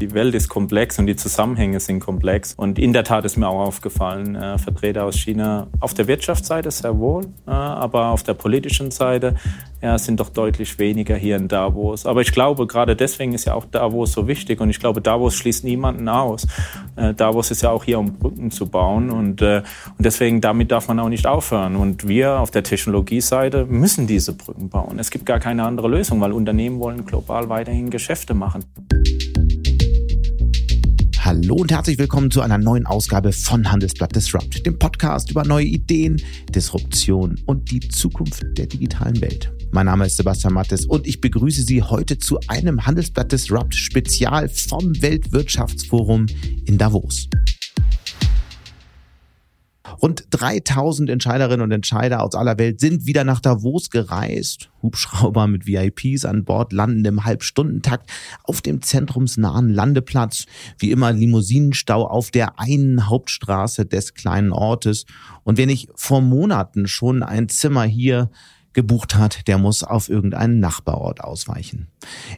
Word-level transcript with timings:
Die 0.00 0.14
Welt 0.14 0.32
ist 0.36 0.48
komplex 0.48 1.00
und 1.00 1.06
die 1.06 1.16
Zusammenhänge 1.16 1.80
sind 1.80 1.98
komplex. 1.98 2.54
Und 2.54 2.78
in 2.78 2.92
der 2.92 3.02
Tat 3.02 3.24
ist 3.24 3.36
mir 3.36 3.48
auch 3.48 3.66
aufgefallen, 3.66 4.36
äh, 4.36 4.56
Vertreter 4.56 5.04
aus 5.04 5.16
China 5.16 5.66
auf 5.80 5.92
der 5.92 6.06
Wirtschaftsseite 6.06 6.70
sehr 6.70 6.96
wohl, 6.98 7.24
äh, 7.48 7.50
aber 7.50 8.10
auf 8.10 8.22
der 8.22 8.34
politischen 8.34 8.92
Seite 8.92 9.34
ja, 9.82 9.98
sind 9.98 10.20
doch 10.20 10.28
deutlich 10.28 10.78
weniger 10.78 11.16
hier 11.16 11.36
in 11.36 11.48
Davos. 11.48 12.06
Aber 12.06 12.20
ich 12.20 12.30
glaube, 12.30 12.68
gerade 12.68 12.94
deswegen 12.94 13.32
ist 13.32 13.44
ja 13.46 13.54
auch 13.54 13.64
Davos 13.64 14.12
so 14.12 14.28
wichtig. 14.28 14.60
Und 14.60 14.70
ich 14.70 14.78
glaube, 14.78 15.00
Davos 15.00 15.34
schließt 15.34 15.64
niemanden 15.64 16.08
aus. 16.08 16.46
Äh, 16.94 17.14
Davos 17.14 17.50
ist 17.50 17.62
ja 17.62 17.70
auch 17.70 17.82
hier, 17.82 17.98
um 17.98 18.18
Brücken 18.18 18.52
zu 18.52 18.66
bauen. 18.66 19.10
Und, 19.10 19.42
äh, 19.42 19.62
und 19.96 20.04
deswegen, 20.04 20.40
damit 20.40 20.70
darf 20.70 20.86
man 20.86 21.00
auch 21.00 21.08
nicht 21.08 21.26
aufhören. 21.26 21.74
Und 21.74 22.06
wir 22.06 22.38
auf 22.38 22.52
der 22.52 22.62
Technologieseite 22.62 23.66
müssen 23.66 24.06
diese 24.06 24.32
Brücken 24.32 24.68
bauen. 24.68 24.98
Es 25.00 25.10
gibt 25.10 25.26
gar 25.26 25.40
keine 25.40 25.64
andere 25.64 25.88
Lösung, 25.88 26.20
weil 26.20 26.32
Unternehmen 26.32 26.78
wollen 26.78 27.04
global 27.04 27.48
weiterhin 27.48 27.90
Geschäfte 27.90 28.34
machen. 28.34 28.64
Hallo 31.28 31.56
und 31.56 31.70
herzlich 31.70 31.98
willkommen 31.98 32.30
zu 32.30 32.40
einer 32.40 32.56
neuen 32.56 32.86
Ausgabe 32.86 33.32
von 33.32 33.70
Handelsblatt 33.70 34.16
Disrupt, 34.16 34.64
dem 34.64 34.78
Podcast 34.78 35.30
über 35.30 35.44
neue 35.44 35.66
Ideen, 35.66 36.16
Disruption 36.54 37.38
und 37.44 37.70
die 37.70 37.80
Zukunft 37.80 38.46
der 38.56 38.64
digitalen 38.64 39.20
Welt. 39.20 39.52
Mein 39.70 39.84
Name 39.84 40.06
ist 40.06 40.16
Sebastian 40.16 40.54
Mattes 40.54 40.86
und 40.86 41.06
ich 41.06 41.20
begrüße 41.20 41.60
Sie 41.60 41.82
heute 41.82 42.16
zu 42.16 42.40
einem 42.46 42.86
Handelsblatt 42.86 43.30
Disrupt 43.30 43.74
Spezial 43.74 44.48
vom 44.48 45.02
Weltwirtschaftsforum 45.02 46.24
in 46.64 46.78
Davos. 46.78 47.28
Rund 50.00 50.24
3000 50.30 51.10
Entscheiderinnen 51.10 51.62
und 51.62 51.72
Entscheider 51.72 52.22
aus 52.22 52.34
aller 52.34 52.58
Welt 52.58 52.80
sind 52.80 53.06
wieder 53.06 53.24
nach 53.24 53.40
Davos 53.40 53.90
gereist. 53.90 54.70
Hubschrauber 54.82 55.46
mit 55.46 55.66
VIPs 55.66 56.24
an 56.24 56.44
Bord 56.44 56.72
landen 56.72 57.04
im 57.04 57.24
Halbstundentakt 57.24 58.10
auf 58.44 58.60
dem 58.60 58.82
zentrumsnahen 58.82 59.70
Landeplatz. 59.70 60.46
Wie 60.78 60.90
immer 60.90 61.12
Limousinenstau 61.12 62.06
auf 62.06 62.30
der 62.30 62.58
einen 62.58 63.08
Hauptstraße 63.08 63.86
des 63.86 64.14
kleinen 64.14 64.52
Ortes. 64.52 65.04
Und 65.44 65.58
wenn 65.58 65.68
ich 65.68 65.88
vor 65.94 66.20
Monaten 66.20 66.86
schon 66.86 67.22
ein 67.22 67.48
Zimmer 67.48 67.84
hier 67.84 68.30
gebucht 68.78 69.16
hat, 69.16 69.48
der 69.48 69.58
muss 69.58 69.82
auf 69.82 70.08
irgendeinen 70.08 70.60
Nachbarort 70.60 71.20
ausweichen. 71.20 71.88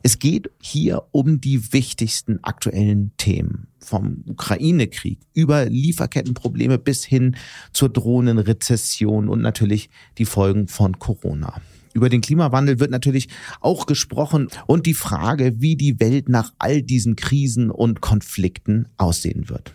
Es 0.03 0.19
geht 0.19 0.51
hier 0.59 1.03
um 1.11 1.39
die 1.39 1.75
wichtigsten 1.75 2.43
aktuellen 2.43 3.13
Themen. 3.19 3.67
Vom 3.79 4.25
Ukraine-Krieg 4.27 5.19
über 5.35 5.67
Lieferkettenprobleme 5.67 6.79
bis 6.79 7.05
hin 7.05 7.37
zur 7.75 7.91
drohenden 7.91 8.39
Rezession 8.39 9.29
und 9.29 9.43
natürlich 9.43 9.91
die 10.17 10.25
Folgen 10.25 10.67
von 10.67 10.99
Corona. 10.99 11.61
Über 11.93 12.09
den 12.09 12.23
Klimawandel 12.23 12.81
wird 12.81 12.91
natürlich 12.91 13.29
auch 13.61 13.85
gesprochen 13.85 14.49
und 14.67 14.87
die 14.87 14.95
Frage, 14.95 15.61
wie 15.61 15.77
die 15.77 16.01
Welt 16.01 16.31
nach 16.31 16.55
all 16.59 16.81
diesen 16.81 17.17
Krisen 17.17 17.71
und 17.71 18.01
Konflikten 18.01 18.89
aussehen 18.97 19.51
wird. 19.51 19.75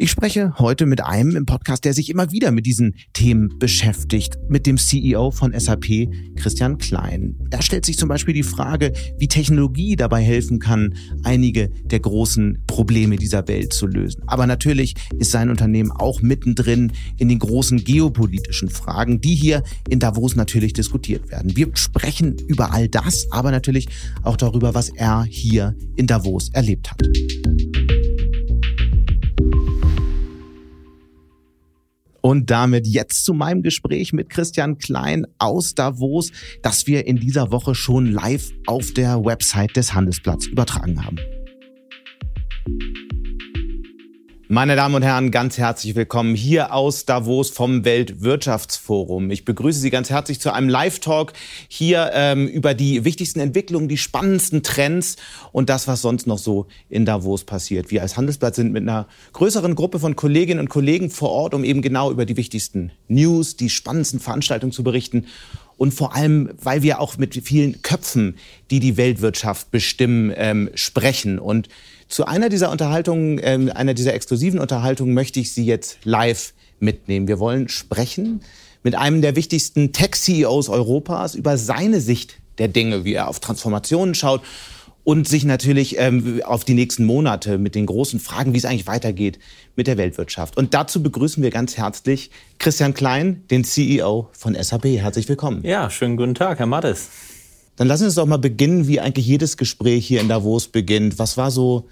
Ich 0.00 0.12
spreche 0.12 0.56
heute 0.60 0.86
mit 0.86 1.04
einem 1.04 1.34
im 1.34 1.44
Podcast, 1.44 1.84
der 1.84 1.92
sich 1.92 2.08
immer 2.08 2.30
wieder 2.30 2.52
mit 2.52 2.66
diesen 2.66 2.94
Themen 3.14 3.58
beschäftigt, 3.58 4.38
mit 4.48 4.64
dem 4.64 4.76
CEO 4.78 5.32
von 5.32 5.58
SAP, 5.58 6.06
Christian 6.36 6.78
Klein. 6.78 7.34
Er 7.50 7.62
stellt 7.62 7.84
sich 7.84 7.98
zum 7.98 8.08
Beispiel 8.08 8.32
die 8.32 8.44
Frage, 8.44 8.92
wie 9.18 9.26
Technologie 9.26 9.96
dabei 9.96 10.22
helfen 10.22 10.60
kann, 10.60 10.94
einige 11.24 11.70
der 11.82 11.98
großen 11.98 12.62
Probleme 12.68 13.16
dieser 13.16 13.48
Welt 13.48 13.72
zu 13.72 13.88
lösen. 13.88 14.22
Aber 14.28 14.46
natürlich 14.46 14.94
ist 15.18 15.32
sein 15.32 15.50
Unternehmen 15.50 15.90
auch 15.90 16.22
mittendrin 16.22 16.92
in 17.16 17.28
den 17.28 17.40
großen 17.40 17.82
geopolitischen 17.82 18.68
Fragen, 18.68 19.20
die 19.20 19.34
hier 19.34 19.64
in 19.88 19.98
Davos 19.98 20.36
natürlich 20.36 20.74
diskutiert 20.74 21.28
werden. 21.32 21.56
Wir 21.56 21.72
sprechen 21.74 22.36
über 22.46 22.72
all 22.72 22.86
das, 22.86 23.26
aber 23.32 23.50
natürlich 23.50 23.88
auch 24.22 24.36
darüber, 24.36 24.74
was 24.74 24.90
er 24.90 25.24
hier 25.24 25.74
in 25.96 26.06
Davos 26.06 26.50
erlebt 26.50 26.92
hat. 26.92 27.02
Und 32.20 32.50
damit 32.50 32.86
jetzt 32.86 33.24
zu 33.24 33.32
meinem 33.32 33.62
Gespräch 33.62 34.12
mit 34.12 34.28
Christian 34.30 34.78
Klein 34.78 35.26
aus 35.38 35.74
Davos, 35.74 36.32
das 36.62 36.86
wir 36.86 37.06
in 37.06 37.16
dieser 37.16 37.52
Woche 37.52 37.74
schon 37.74 38.06
live 38.06 38.50
auf 38.66 38.92
der 38.92 39.24
Website 39.24 39.76
des 39.76 39.94
Handelsblatts 39.94 40.46
übertragen 40.46 41.04
haben. 41.04 41.18
Meine 44.50 44.76
Damen 44.76 44.94
und 44.94 45.02
Herren, 45.02 45.30
ganz 45.30 45.58
herzlich 45.58 45.94
willkommen 45.94 46.34
hier 46.34 46.72
aus 46.72 47.04
Davos 47.04 47.50
vom 47.50 47.84
Weltwirtschaftsforum. 47.84 49.30
Ich 49.30 49.44
begrüße 49.44 49.78
Sie 49.78 49.90
ganz 49.90 50.08
herzlich 50.08 50.40
zu 50.40 50.54
einem 50.54 50.70
Live-Talk 50.70 51.34
hier 51.68 52.12
ähm, 52.14 52.48
über 52.48 52.72
die 52.72 53.04
wichtigsten 53.04 53.40
Entwicklungen, 53.40 53.88
die 53.88 53.98
spannendsten 53.98 54.62
Trends 54.62 55.16
und 55.52 55.68
das, 55.68 55.86
was 55.86 56.00
sonst 56.00 56.26
noch 56.26 56.38
so 56.38 56.66
in 56.88 57.04
Davos 57.04 57.44
passiert. 57.44 57.90
Wir 57.90 58.00
als 58.00 58.16
Handelsblatt 58.16 58.54
sind 58.54 58.72
mit 58.72 58.84
einer 58.84 59.06
größeren 59.34 59.74
Gruppe 59.74 59.98
von 59.98 60.16
Kolleginnen 60.16 60.60
und 60.60 60.70
Kollegen 60.70 61.10
vor 61.10 61.28
Ort, 61.28 61.52
um 61.52 61.62
eben 61.62 61.82
genau 61.82 62.10
über 62.10 62.24
die 62.24 62.38
wichtigsten 62.38 62.90
News, 63.06 63.56
die 63.56 63.68
spannendsten 63.68 64.18
Veranstaltungen 64.18 64.72
zu 64.72 64.82
berichten 64.82 65.26
und 65.76 65.92
vor 65.92 66.16
allem, 66.16 66.50
weil 66.60 66.82
wir 66.82 67.00
auch 67.00 67.18
mit 67.18 67.34
vielen 67.34 67.82
Köpfen, 67.82 68.36
die 68.70 68.80
die 68.80 68.96
Weltwirtschaft 68.96 69.70
bestimmen, 69.70 70.32
ähm, 70.34 70.70
sprechen. 70.74 71.38
Und 71.38 71.68
zu 72.08 72.26
einer 72.26 72.48
dieser 72.48 72.70
Unterhaltungen, 72.70 73.38
äh, 73.38 73.70
einer 73.74 73.94
dieser 73.94 74.14
exklusiven 74.14 74.58
Unterhaltungen 74.58 75.14
möchte 75.14 75.40
ich 75.40 75.52
Sie 75.52 75.64
jetzt 75.64 75.98
live 76.04 76.54
mitnehmen. 76.80 77.28
Wir 77.28 77.38
wollen 77.38 77.68
sprechen 77.68 78.40
mit 78.82 78.94
einem 78.94 79.20
der 79.20 79.36
wichtigsten 79.36 79.92
Tech-CEOs 79.92 80.68
Europas 80.68 81.34
über 81.34 81.58
seine 81.58 82.00
Sicht 82.00 82.36
der 82.58 82.68
Dinge, 82.68 83.04
wie 83.04 83.14
er 83.14 83.28
auf 83.28 83.40
Transformationen 83.40 84.14
schaut 84.14 84.42
und 85.04 85.28
sich 85.28 85.44
natürlich 85.44 85.98
ähm, 85.98 86.42
auf 86.44 86.64
die 86.64 86.74
nächsten 86.74 87.04
Monate 87.04 87.58
mit 87.58 87.74
den 87.74 87.86
großen 87.86 88.20
Fragen, 88.20 88.52
wie 88.52 88.58
es 88.58 88.64
eigentlich 88.64 88.86
weitergeht 88.86 89.38
mit 89.76 89.86
der 89.86 89.96
Weltwirtschaft. 89.96 90.56
Und 90.56 90.74
dazu 90.74 91.02
begrüßen 91.02 91.42
wir 91.42 91.50
ganz 91.50 91.76
herzlich 91.76 92.30
Christian 92.58 92.94
Klein, 92.94 93.42
den 93.50 93.64
CEO 93.64 94.28
von 94.32 94.54
SAP. 94.54 94.84
Herzlich 94.84 95.28
willkommen. 95.28 95.62
Ja, 95.64 95.90
schönen 95.90 96.16
guten 96.16 96.34
Tag, 96.34 96.58
Herr 96.58 96.66
Mattes. 96.66 97.08
Dann 97.76 97.86
lassen 97.86 98.02
Sie 98.02 98.06
uns 98.06 98.14
doch 98.16 98.26
mal 98.26 98.38
beginnen, 98.38 98.88
wie 98.88 99.00
eigentlich 99.00 99.26
jedes 99.26 99.56
Gespräch 99.56 100.06
hier 100.06 100.20
in 100.20 100.28
Davos 100.28 100.68
beginnt. 100.68 101.18
Was 101.18 101.36
war 101.36 101.50
so 101.50 101.86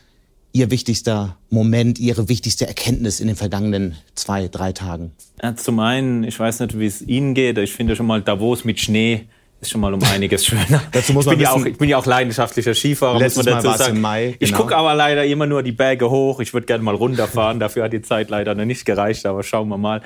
Ihr 0.56 0.70
wichtigster 0.70 1.36
Moment, 1.50 1.98
Ihre 1.98 2.30
wichtigste 2.30 2.66
Erkenntnis 2.66 3.20
in 3.20 3.26
den 3.26 3.36
vergangenen 3.36 3.94
zwei, 4.14 4.48
drei 4.48 4.72
Tagen? 4.72 5.12
Ja, 5.42 5.54
zum 5.54 5.78
einen, 5.80 6.24
ich 6.24 6.40
weiß 6.40 6.60
nicht, 6.60 6.78
wie 6.78 6.86
es 6.86 7.02
Ihnen 7.02 7.34
geht. 7.34 7.58
Ich 7.58 7.74
finde 7.74 7.94
schon 7.94 8.06
mal 8.06 8.22
Davos 8.22 8.64
mit 8.64 8.80
Schnee 8.80 9.26
ist 9.60 9.70
schon 9.70 9.82
mal 9.82 9.92
um 9.92 10.02
einiges 10.02 10.46
schöner. 10.46 10.82
dazu 10.92 11.12
muss 11.12 11.26
man 11.26 11.34
ich, 11.34 11.40
bin 11.40 11.44
ja 11.44 11.50
auch, 11.52 11.66
ich 11.66 11.76
bin 11.76 11.90
ja 11.90 11.98
auch 11.98 12.06
leidenschaftlicher 12.06 12.74
Skifahrer, 12.74 13.20
muss 13.20 13.36
man 13.36 13.44
dazu 13.44 13.66
mal 13.66 13.76
sagen. 13.76 14.00
Mai, 14.00 14.28
genau. 14.28 14.36
Ich 14.40 14.52
gucke 14.54 14.74
aber 14.74 14.94
leider 14.94 15.26
immer 15.26 15.44
nur 15.44 15.62
die 15.62 15.72
Berge 15.72 16.08
hoch. 16.08 16.40
Ich 16.40 16.54
würde 16.54 16.66
gerne 16.66 16.82
mal 16.82 16.94
runterfahren. 16.94 17.60
Dafür 17.60 17.84
hat 17.84 17.92
die 17.92 18.00
Zeit 18.00 18.30
leider 18.30 18.54
noch 18.54 18.64
nicht 18.64 18.86
gereicht, 18.86 19.26
aber 19.26 19.42
schauen 19.42 19.68
wir 19.68 19.76
mal. 19.76 20.00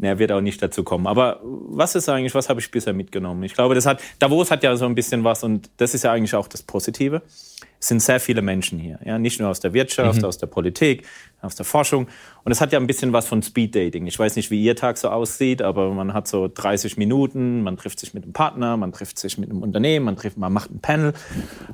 Er 0.00 0.18
wird 0.18 0.32
auch 0.32 0.40
nicht 0.40 0.60
dazu 0.60 0.82
kommen. 0.82 1.06
Aber 1.06 1.38
was 1.44 1.94
ist 1.94 2.08
eigentlich, 2.08 2.34
was 2.34 2.48
habe 2.48 2.58
ich 2.58 2.68
bisher 2.72 2.92
mitgenommen? 2.92 3.44
Ich 3.44 3.54
glaube, 3.54 3.76
das 3.76 3.86
hat, 3.86 4.00
Davos 4.18 4.50
hat 4.50 4.64
ja 4.64 4.74
so 4.74 4.84
ein 4.84 4.96
bisschen 4.96 5.22
was 5.22 5.44
und 5.44 5.70
das 5.76 5.94
ist 5.94 6.02
ja 6.02 6.10
eigentlich 6.10 6.34
auch 6.34 6.48
das 6.48 6.64
Positive. 6.64 7.22
Sind 7.84 8.00
sehr 8.00 8.20
viele 8.20 8.42
Menschen 8.42 8.78
hier, 8.78 9.00
ja, 9.04 9.18
nicht 9.18 9.40
nur 9.40 9.48
aus 9.48 9.58
der 9.58 9.72
Wirtschaft, 9.72 10.20
mhm. 10.20 10.24
aus 10.24 10.38
der 10.38 10.46
Politik, 10.46 11.04
aus 11.40 11.56
der 11.56 11.64
Forschung. 11.64 12.06
Und 12.44 12.52
es 12.52 12.60
hat 12.60 12.70
ja 12.70 12.78
ein 12.78 12.86
bisschen 12.86 13.12
was 13.12 13.26
von 13.26 13.42
Speed 13.42 13.74
Dating. 13.74 14.06
Ich 14.06 14.16
weiß 14.16 14.36
nicht, 14.36 14.52
wie 14.52 14.62
Ihr 14.62 14.76
Tag 14.76 14.98
so 14.98 15.08
aussieht, 15.08 15.62
aber 15.62 15.92
man 15.92 16.14
hat 16.14 16.28
so 16.28 16.46
30 16.46 16.96
Minuten, 16.96 17.62
man 17.62 17.76
trifft 17.76 17.98
sich 17.98 18.14
mit 18.14 18.22
einem 18.22 18.32
Partner, 18.32 18.76
man 18.76 18.92
trifft 18.92 19.18
sich 19.18 19.36
mit 19.36 19.50
einem 19.50 19.62
Unternehmen, 19.62 20.04
man 20.04 20.16
trifft, 20.16 20.38
man 20.38 20.52
macht 20.52 20.70
ein 20.70 20.78
Panel. 20.78 21.12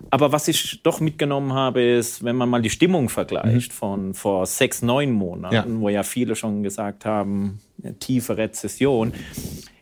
Aber 0.08 0.32
was 0.32 0.48
ich 0.48 0.82
doch 0.82 1.00
mitgenommen 1.00 1.52
habe, 1.52 1.82
ist, 1.82 2.24
wenn 2.24 2.36
man 2.36 2.48
mal 2.48 2.62
die 2.62 2.70
Stimmung 2.70 3.10
vergleicht 3.10 3.72
mhm. 3.72 3.76
von 3.76 4.14
vor 4.14 4.46
sechs, 4.46 4.80
neun 4.80 5.12
Monaten, 5.12 5.54
ja. 5.54 5.80
wo 5.80 5.90
ja 5.90 6.04
viele 6.04 6.36
schon 6.36 6.62
gesagt 6.62 7.04
haben, 7.04 7.60
tiefe 8.00 8.38
Rezession. 8.38 9.12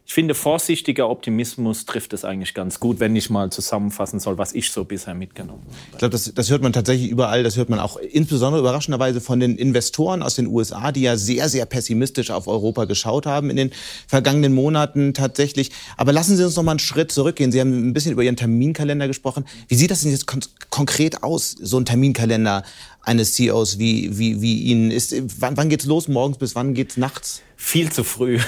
Ich 0.08 0.14
finde, 0.14 0.36
vorsichtiger 0.36 1.10
Optimismus 1.10 1.84
trifft 1.84 2.12
es 2.12 2.24
eigentlich 2.24 2.54
ganz 2.54 2.78
gut, 2.78 3.00
wenn 3.00 3.16
ich 3.16 3.28
mal 3.28 3.50
zusammenfassen 3.50 4.20
soll, 4.20 4.38
was 4.38 4.52
ich 4.52 4.70
so 4.70 4.84
bisher 4.84 5.14
mitgenommen 5.14 5.62
habe. 5.66 5.76
Ich 5.90 5.98
glaube, 5.98 6.12
das, 6.12 6.32
das 6.32 6.48
hört 6.48 6.62
man 6.62 6.72
tatsächlich 6.72 7.10
überall. 7.10 7.42
Das 7.42 7.56
hört 7.56 7.70
man 7.70 7.80
auch 7.80 7.96
insbesondere 7.96 8.60
überraschenderweise 8.60 9.20
von 9.20 9.40
den 9.40 9.56
Investoren 9.56 10.22
aus 10.22 10.36
den 10.36 10.46
USA, 10.46 10.92
die 10.92 11.02
ja 11.02 11.16
sehr, 11.16 11.48
sehr 11.48 11.66
pessimistisch 11.66 12.30
auf 12.30 12.46
Europa 12.46 12.84
geschaut 12.84 13.26
haben 13.26 13.50
in 13.50 13.56
den 13.56 13.72
vergangenen 14.06 14.54
Monaten 14.54 15.12
tatsächlich. 15.12 15.72
Aber 15.96 16.12
lassen 16.12 16.36
Sie 16.36 16.44
uns 16.44 16.54
noch 16.54 16.62
mal 16.62 16.70
einen 16.70 16.78
Schritt 16.78 17.10
zurückgehen. 17.10 17.50
Sie 17.50 17.60
haben 17.60 17.88
ein 17.88 17.92
bisschen 17.92 18.12
über 18.12 18.22
Ihren 18.22 18.36
Terminkalender 18.36 19.08
gesprochen. 19.08 19.44
Wie 19.66 19.74
sieht 19.74 19.90
das 19.90 20.02
denn 20.02 20.12
jetzt 20.12 20.28
kon 20.28 20.40
konkret 20.70 21.24
aus, 21.24 21.56
so 21.60 21.78
ein 21.78 21.84
Terminkalender 21.84 22.62
eines 23.02 23.34
CEOs 23.34 23.80
wie, 23.80 24.16
wie, 24.18 24.40
wie 24.40 24.62
Ihnen? 24.62 24.92
Ist, 24.92 25.16
wann, 25.40 25.56
wann 25.56 25.68
geht's 25.68 25.84
los? 25.84 26.06
Morgens 26.06 26.38
bis 26.38 26.54
wann 26.54 26.74
geht's 26.74 26.96
nachts? 26.96 27.42
Viel 27.66 27.90
zu 27.90 28.04
früh. 28.04 28.38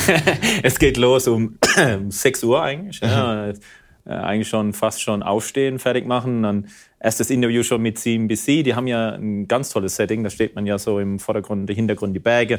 es 0.64 0.80
geht 0.80 0.96
los 0.96 1.28
um 1.28 1.56
6 2.08 2.42
Uhr 2.42 2.60
eigentlich. 2.60 2.98
Ja. 3.00 3.50
Äh, 3.50 3.54
eigentlich 4.04 4.48
schon 4.48 4.72
fast 4.72 5.00
schon 5.00 5.22
aufstehen, 5.22 5.78
fertig 5.78 6.04
machen. 6.04 6.42
Dann 6.42 6.66
erstes 6.98 7.30
Interview 7.30 7.62
schon 7.62 7.80
mit 7.80 7.96
CNBC. 7.96 8.64
Die 8.64 8.74
haben 8.74 8.88
ja 8.88 9.10
ein 9.10 9.46
ganz 9.46 9.70
tolles 9.70 9.94
Setting. 9.94 10.24
Da 10.24 10.30
steht 10.30 10.56
man 10.56 10.66
ja 10.66 10.78
so 10.78 10.98
im 10.98 11.20
Vordergrund, 11.20 11.70
im 11.70 11.76
Hintergrund 11.76 12.16
die 12.16 12.18
Berge. 12.18 12.58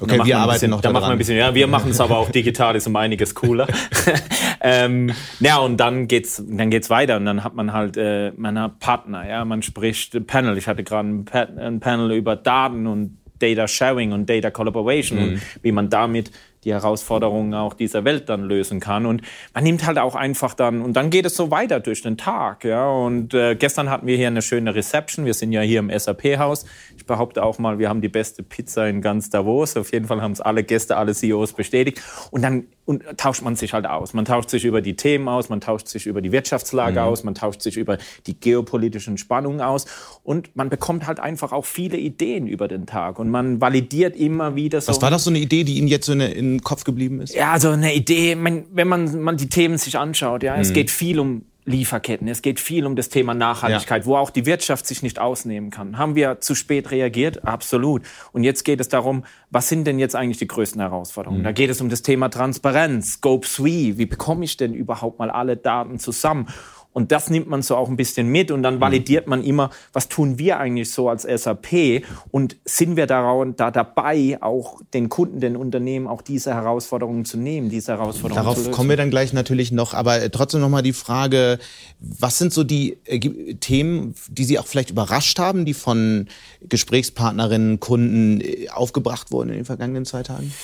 Okay, 0.00 0.18
wir 0.24 0.38
arbeiten 0.38 0.54
bisschen, 0.54 0.70
noch 0.70 0.80
da 0.80 0.90
machen 0.90 1.04
wir 1.04 1.12
ein 1.12 1.18
bisschen. 1.18 1.36
Ja, 1.36 1.54
wir 1.54 1.68
machen 1.68 1.92
es 1.92 2.00
aber 2.00 2.18
auch 2.18 2.32
digital, 2.32 2.74
ist 2.74 2.88
um 2.88 2.96
einiges 2.96 3.36
cooler. 3.36 3.68
ähm, 4.60 5.12
ja, 5.38 5.58
und 5.58 5.76
dann 5.76 6.08
geht's, 6.08 6.42
dann 6.44 6.70
geht's 6.70 6.90
weiter 6.90 7.16
und 7.16 7.26
dann 7.26 7.44
hat 7.44 7.54
man 7.54 7.72
halt, 7.72 7.96
äh, 7.96 8.32
man 8.36 8.58
hat 8.58 8.80
Partner, 8.80 9.24
ja, 9.28 9.44
man 9.44 9.62
spricht 9.62 10.26
Panel. 10.26 10.58
Ich 10.58 10.66
hatte 10.66 10.82
gerade 10.82 11.08
ein, 11.08 11.58
ein 11.58 11.78
Panel 11.78 12.10
über 12.10 12.34
Daten 12.34 12.88
und 12.88 13.18
Data 13.44 13.68
Sharing 13.68 14.12
und 14.12 14.28
Data 14.28 14.50
Collaboration 14.50 15.18
mhm. 15.18 15.24
und 15.24 15.42
wie 15.62 15.72
man 15.72 15.90
damit 15.90 16.30
die 16.64 16.72
Herausforderungen 16.72 17.54
auch 17.54 17.74
dieser 17.74 18.04
Welt 18.04 18.28
dann 18.28 18.44
lösen 18.44 18.80
kann. 18.80 19.06
Und 19.06 19.22
man 19.52 19.64
nimmt 19.64 19.86
halt 19.86 19.98
auch 19.98 20.14
einfach 20.14 20.54
dann, 20.54 20.80
und 20.80 20.94
dann 20.94 21.10
geht 21.10 21.26
es 21.26 21.36
so 21.36 21.50
weiter 21.50 21.80
durch 21.80 22.02
den 22.02 22.16
Tag. 22.16 22.64
Ja. 22.64 22.88
Und 22.88 23.34
äh, 23.34 23.54
gestern 23.54 23.90
hatten 23.90 24.06
wir 24.06 24.16
hier 24.16 24.28
eine 24.28 24.42
schöne 24.42 24.74
Reception. 24.74 25.26
Wir 25.26 25.34
sind 25.34 25.52
ja 25.52 25.60
hier 25.60 25.80
im 25.80 25.90
SAP-Haus. 25.96 26.64
Ich 26.96 27.06
behaupte 27.06 27.42
auch 27.42 27.58
mal, 27.58 27.78
wir 27.78 27.88
haben 27.88 28.00
die 28.00 28.08
beste 28.08 28.42
Pizza 28.42 28.88
in 28.88 29.02
ganz 29.02 29.30
Davos. 29.30 29.76
Auf 29.76 29.92
jeden 29.92 30.06
Fall 30.06 30.22
haben 30.22 30.32
es 30.32 30.40
alle 30.40 30.64
Gäste, 30.64 30.96
alle 30.96 31.14
CEOs 31.14 31.52
bestätigt. 31.52 32.00
Und 32.30 32.42
dann 32.42 32.66
und 32.84 33.02
tauscht 33.16 33.42
man 33.42 33.56
sich 33.56 33.72
halt 33.72 33.86
aus. 33.86 34.12
Man 34.12 34.24
tauscht 34.24 34.50
sich 34.50 34.64
über 34.64 34.82
die 34.82 34.94
Themen 34.96 35.28
aus, 35.28 35.48
man 35.48 35.60
tauscht 35.60 35.88
sich 35.88 36.06
über 36.06 36.20
die 36.20 36.32
Wirtschaftslage 36.32 37.00
mhm. 37.00 37.06
aus, 37.06 37.24
man 37.24 37.34
tauscht 37.34 37.62
sich 37.62 37.76
über 37.76 37.98
die 38.26 38.38
geopolitischen 38.38 39.18
Spannungen 39.18 39.60
aus 39.60 39.86
und 40.22 40.54
man 40.54 40.68
bekommt 40.68 41.06
halt 41.06 41.20
einfach 41.20 41.52
auch 41.52 41.64
viele 41.64 41.96
Ideen 41.96 42.46
über 42.46 42.68
den 42.68 42.86
Tag 42.86 43.18
und 43.18 43.30
man 43.30 43.60
validiert 43.60 44.16
immer 44.16 44.54
wieder 44.54 44.80
so. 44.80 44.88
Was 44.88 45.02
war 45.02 45.10
das 45.10 45.24
so 45.24 45.30
eine 45.30 45.38
Idee, 45.38 45.64
die 45.64 45.78
Ihnen 45.78 45.88
jetzt 45.88 46.06
so 46.06 46.12
in 46.12 46.20
den 46.20 46.62
Kopf 46.62 46.84
geblieben 46.84 47.20
ist? 47.20 47.34
Ja, 47.34 47.58
so 47.58 47.70
eine 47.70 47.94
Idee, 47.94 48.36
wenn 48.38 48.88
man, 48.88 49.20
man 49.22 49.36
die 49.36 49.48
Themen 49.48 49.78
sich 49.78 49.98
anschaut, 49.98 50.42
ja, 50.42 50.54
mhm. 50.54 50.62
es 50.62 50.72
geht 50.72 50.90
viel 50.90 51.18
um 51.18 51.42
Lieferketten. 51.66 52.28
Es 52.28 52.42
geht 52.42 52.60
viel 52.60 52.84
um 52.84 52.94
das 52.94 53.08
Thema 53.08 53.32
Nachhaltigkeit, 53.32 54.02
ja. 54.02 54.06
wo 54.06 54.16
auch 54.16 54.30
die 54.30 54.44
Wirtschaft 54.44 54.86
sich 54.86 55.02
nicht 55.02 55.18
ausnehmen 55.18 55.70
kann. 55.70 55.96
Haben 55.96 56.14
wir 56.14 56.40
zu 56.40 56.54
spät 56.54 56.90
reagiert? 56.90 57.44
Absolut. 57.44 58.02
Und 58.32 58.44
jetzt 58.44 58.64
geht 58.64 58.80
es 58.80 58.88
darum, 58.88 59.24
was 59.50 59.68
sind 59.68 59.86
denn 59.86 59.98
jetzt 59.98 60.14
eigentlich 60.14 60.38
die 60.38 60.46
größten 60.46 60.80
Herausforderungen? 60.80 61.40
Mhm. 61.40 61.44
Da 61.44 61.52
geht 61.52 61.70
es 61.70 61.80
um 61.80 61.88
das 61.88 62.02
Thema 62.02 62.28
Transparenz, 62.28 63.14
Scope 63.14 63.46
3. 63.46 63.96
Wie 63.96 64.06
bekomme 64.06 64.44
ich 64.44 64.56
denn 64.56 64.74
überhaupt 64.74 65.18
mal 65.18 65.30
alle 65.30 65.56
Daten 65.56 65.98
zusammen? 65.98 66.48
Und 66.94 67.10
das 67.10 67.28
nimmt 67.28 67.48
man 67.48 67.60
so 67.60 67.76
auch 67.76 67.88
ein 67.88 67.96
bisschen 67.96 68.28
mit 68.28 68.52
und 68.52 68.62
dann 68.62 68.76
mhm. 68.76 68.80
validiert 68.80 69.26
man 69.26 69.42
immer, 69.42 69.70
was 69.92 70.08
tun 70.08 70.38
wir 70.38 70.60
eigentlich 70.60 70.92
so 70.92 71.08
als 71.08 71.22
SAP 71.22 72.04
und 72.30 72.56
sind 72.64 72.96
wir 72.96 73.08
da, 73.08 73.44
da 73.56 73.70
dabei, 73.72 74.38
auch 74.40 74.80
den 74.94 75.08
Kunden, 75.08 75.40
den 75.40 75.56
Unternehmen 75.56 76.06
auch 76.06 76.22
diese 76.22 76.54
Herausforderungen 76.54 77.24
zu 77.24 77.36
nehmen, 77.36 77.68
diese 77.68 77.92
Herausforderungen 77.92 78.44
Darauf 78.44 78.54
zu 78.54 78.60
lösen. 78.60 78.72
kommen 78.72 78.90
wir 78.90 78.96
dann 78.96 79.10
gleich 79.10 79.32
natürlich 79.32 79.72
noch, 79.72 79.92
aber 79.92 80.30
trotzdem 80.30 80.60
nochmal 80.60 80.84
die 80.84 80.92
Frage, 80.92 81.58
was 81.98 82.38
sind 82.38 82.52
so 82.52 82.62
die 82.62 82.96
äh, 83.06 83.54
Themen, 83.54 84.14
die 84.28 84.44
Sie 84.44 84.60
auch 84.60 84.66
vielleicht 84.66 84.90
überrascht 84.90 85.40
haben, 85.40 85.64
die 85.64 85.74
von 85.74 86.28
Gesprächspartnerinnen, 86.62 87.80
Kunden 87.80 88.40
äh, 88.40 88.68
aufgebracht 88.72 89.32
wurden 89.32 89.50
in 89.50 89.56
den 89.56 89.64
vergangenen 89.64 90.04
zwei 90.04 90.22
Tagen? 90.22 90.54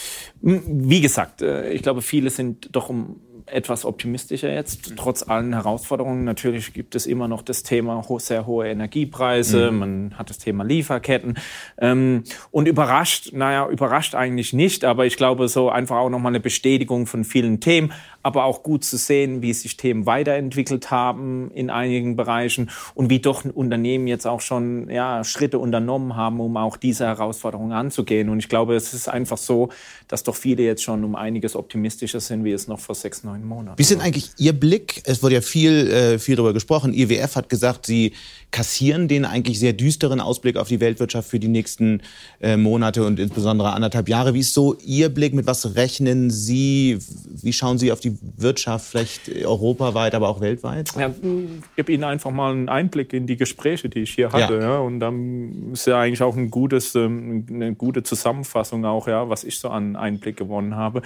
Wie 0.43 1.01
gesagt, 1.01 1.43
äh, 1.43 1.73
ich 1.73 1.83
glaube, 1.83 2.03
viele 2.03 2.31
sind 2.31 2.69
doch 2.71 2.89
um 2.89 3.17
etwas 3.53 3.85
optimistischer 3.85 4.53
jetzt, 4.53 4.95
trotz 4.97 5.23
allen 5.23 5.53
Herausforderungen. 5.53 6.25
Natürlich 6.25 6.73
gibt 6.73 6.95
es 6.95 7.07
immer 7.07 7.29
noch 7.29 7.43
das 7.43 7.63
Thema 7.63 8.05
sehr 8.19 8.47
hohe 8.47 8.69
Energiepreise, 8.69 9.71
mhm. 9.71 9.79
man 9.79 10.19
hat 10.19 10.31
das 10.31 10.39
Thema 10.39 10.65
Lieferketten. 10.65 11.39
Ähm, 11.79 12.25
und 12.51 12.69
überrascht, 12.69 13.33
naja, 13.33 13.69
überrascht 13.69 14.15
eigentlich 14.15 14.53
nicht, 14.53 14.85
aber 14.85 15.07
ich 15.07 15.17
glaube, 15.17 15.49
so 15.49 15.71
einfach 15.71 15.97
auch 15.97 16.11
nochmal 16.11 16.31
eine 16.31 16.41
Bestätigung 16.41 17.07
von 17.07 17.25
vielen 17.25 17.61
Themen, 17.61 17.93
aber 18.23 18.45
auch 18.45 18.63
gut 18.63 18.85
zu 18.85 18.97
sehen, 18.97 19.43
wie 19.43 19.53
sich 19.53 19.77
Themen 19.77 20.07
weiterentwickelt 20.07 20.91
haben 20.91 21.51
in 21.55 21.71
einigen 21.71 22.17
Bereichen 22.17 22.71
und 22.95 23.11
wie 23.11 23.21
doch 23.21 23.45
Unternehmen 23.45 24.07
jetzt 24.07 24.27
auch 24.27 24.41
schon 24.41 24.91
ja, 24.91 25.25
Schritte 25.25 25.59
unternommen 25.59 26.17
haben, 26.17 26.41
um 26.41 26.57
auch 26.57 26.77
diese 26.77 27.07
Herausforderungen 27.07 27.73
anzugehen. 27.73 28.29
Und 28.29 28.39
ich 28.39 28.49
glaube, 28.49 28.75
es 28.75 28.93
ist 28.93 29.09
einfach 29.09 29.39
so, 29.39 29.71
dass 30.09 30.23
doch 30.23 30.37
viele 30.37 30.63
jetzt 30.63 30.83
schon 30.83 31.05
um 31.05 31.17
einiges 31.17 31.57
optimistischer 31.57 32.21
sind, 32.21 32.45
wie 32.45 32.53
es 32.53 32.69
noch 32.69 32.81
vor 32.81 32.95
sechs, 32.95 33.25
neun 33.25 33.40
Monaten 33.45 33.79
Wie 33.79 33.83
ist 33.83 33.91
denn 33.91 34.01
eigentlich 34.01 34.31
Ihr 34.39 34.53
Blick? 34.53 35.03
Es 35.05 35.23
wurde 35.23 35.37
ja 35.37 35.41
viel, 35.41 35.91
äh, 35.91 36.19
viel 36.19 36.37
darüber 36.37 36.53
gesprochen. 36.53 36.93
IWF 36.95 37.37
hat 37.37 37.49
gesagt, 37.49 37.87
Sie 37.87 38.13
kassieren 38.51 39.09
den 39.09 39.25
eigentlich 39.25 39.59
sehr 39.59 39.73
düsteren 39.73 40.21
Ausblick 40.21 40.57
auf 40.57 40.69
die 40.69 40.81
Weltwirtschaft 40.81 41.29
für 41.29 41.39
die 41.39 41.49
nächsten 41.49 42.03
äh, 42.41 42.57
Monate 42.57 43.05
und 43.05 43.21
insbesondere 43.21 43.73
anderthalb 43.73 44.09
Jahre. 44.09 44.35
Wie 44.35 44.41
ist 44.41 44.55
so 44.55 44.77
Ihr 44.85 45.09
Blick? 45.09 45.35
Mit 45.35 45.47
was 45.47 45.77
rechnen 45.77 46.31
Sie? 46.31 46.99
Wie 47.43 47.53
schauen 47.53 47.79
Sie 47.79 47.93
auf 47.93 48.01
die 48.01 48.19
Wirtschaft, 48.37 48.87
vielleicht 48.87 49.29
europaweit, 49.45 50.15
aber 50.15 50.29
auch 50.29 50.41
weltweit? 50.41 50.91
Ja, 50.99 51.09
ich 51.09 51.77
gebe 51.77 51.93
Ihnen 51.93 52.05
einfach 52.05 52.31
mal 52.31 52.53
einen 52.53 52.69
Einblick 52.69 53.13
in 53.13 53.27
die 53.27 53.37
Gespräche, 53.37 53.89
die 53.89 54.01
ich 54.01 54.15
hier 54.15 54.33
hatte. 54.33 54.55
Ja. 54.55 54.61
ja. 54.61 54.79
Und 54.79 55.01
dann 55.01 55.73
ist 55.73 55.87
ja 55.87 56.01
eigentlich 56.01 56.23
auch 56.23 56.37
ein 56.37 56.51
gutes, 56.51 56.95
ähm, 56.95 57.47
eine 57.49 57.75
gute 57.75 58.03
Zusammenfassung 58.03 58.85
auch, 58.85 59.07
ja, 59.07 59.29
was 59.29 59.45
ich 59.45 59.59
so 59.59 59.69
an 59.69 59.97
Einblick 59.97 60.37
gewonnen 60.37 60.75
habe. 60.75 61.03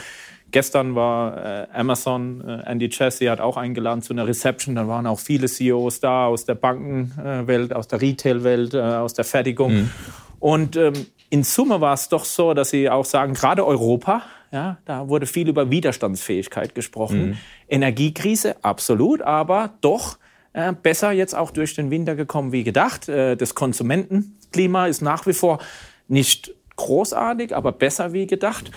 Gestern 0.55 0.95
war 0.95 1.37
äh, 1.45 1.67
Amazon, 1.73 2.41
äh, 2.47 2.71
Andy 2.71 2.89
Chessie 2.89 3.29
hat 3.29 3.41
auch 3.41 3.57
eingeladen 3.57 4.03
zu 4.03 4.13
einer 4.13 4.29
Reception. 4.29 4.77
Da 4.77 4.87
waren 4.87 5.05
auch 5.05 5.19
viele 5.19 5.49
CEOs 5.49 5.99
da 5.99 6.27
aus 6.27 6.45
der 6.45 6.55
Bankenwelt, 6.55 7.75
aus 7.75 7.89
der 7.89 8.01
Retailwelt, 8.01 8.73
äh, 8.73 8.79
aus 8.79 9.15
der 9.15 9.25
Fertigung. 9.25 9.73
Mhm. 9.73 9.91
Und 10.39 10.77
ähm, 10.77 10.93
in 11.29 11.43
Summe 11.43 11.81
war 11.81 11.95
es 11.95 12.09
doch 12.09 12.25
so, 12.25 12.55
dass 12.55 12.71
sie 12.71 12.89
auch 12.89 13.05
sagen, 13.05 13.35
gerade 13.35 13.67
Europa, 13.67 14.23
ja, 14.53 14.79
da 14.85 15.09
wurde 15.09 15.27
viel 15.27 15.49
über 15.49 15.71
Widerstandsfähigkeit 15.71 16.77
gesprochen. 16.77 17.31
Mhm. 17.31 17.39
Energiekrise, 17.67 18.55
absolut, 18.63 19.23
aber 19.23 19.75
doch 19.81 20.19
äh, 20.53 20.73
besser 20.73 21.11
jetzt 21.11 21.35
auch 21.35 21.51
durch 21.51 21.75
den 21.75 21.91
Winter 21.91 22.15
gekommen 22.15 22.53
wie 22.53 22.63
gedacht. 22.63 23.09
Äh, 23.09 23.35
das 23.37 23.57
Konsumentenklima 23.57 24.87
ist 24.87 25.03
nach 25.03 25.27
wie 25.27 25.33
vor 25.33 25.59
nicht 26.07 26.55
großartig, 26.77 27.57
aber 27.57 27.73
besser 27.73 28.13
wie 28.13 28.29
gedacht 28.29 28.71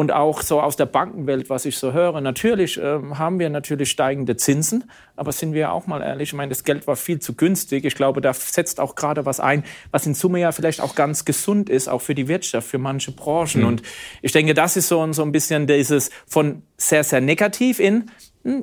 und 0.00 0.12
auch 0.12 0.40
so 0.40 0.62
aus 0.62 0.76
der 0.76 0.86
Bankenwelt, 0.86 1.50
was 1.50 1.66
ich 1.66 1.76
so 1.76 1.92
höre. 1.92 2.22
Natürlich 2.22 2.78
äh, 2.78 3.00
haben 3.16 3.38
wir 3.38 3.50
natürlich 3.50 3.90
steigende 3.90 4.34
Zinsen, 4.34 4.90
aber 5.14 5.30
sind 5.30 5.52
wir 5.52 5.72
auch 5.72 5.86
mal 5.86 6.00
ehrlich, 6.00 6.30
ich 6.30 6.32
meine, 6.32 6.48
das 6.48 6.64
Geld 6.64 6.86
war 6.86 6.96
viel 6.96 7.18
zu 7.18 7.34
günstig. 7.34 7.84
Ich 7.84 7.96
glaube, 7.96 8.22
da 8.22 8.32
setzt 8.32 8.80
auch 8.80 8.94
gerade 8.94 9.26
was 9.26 9.40
ein, 9.40 9.62
was 9.90 10.06
in 10.06 10.14
Summe 10.14 10.40
ja 10.40 10.52
vielleicht 10.52 10.80
auch 10.80 10.94
ganz 10.94 11.26
gesund 11.26 11.68
ist, 11.68 11.86
auch 11.86 12.00
für 12.00 12.14
die 12.14 12.28
Wirtschaft, 12.28 12.66
für 12.66 12.78
manche 12.78 13.12
Branchen. 13.12 13.60
Mhm. 13.60 13.66
Und 13.66 13.82
ich 14.22 14.32
denke, 14.32 14.54
das 14.54 14.78
ist 14.78 14.88
so, 14.88 15.12
so 15.12 15.22
ein 15.22 15.32
bisschen 15.32 15.66
dieses 15.66 16.08
von 16.26 16.62
sehr, 16.78 17.04
sehr 17.04 17.20
negativ 17.20 17.78
in, 17.78 18.10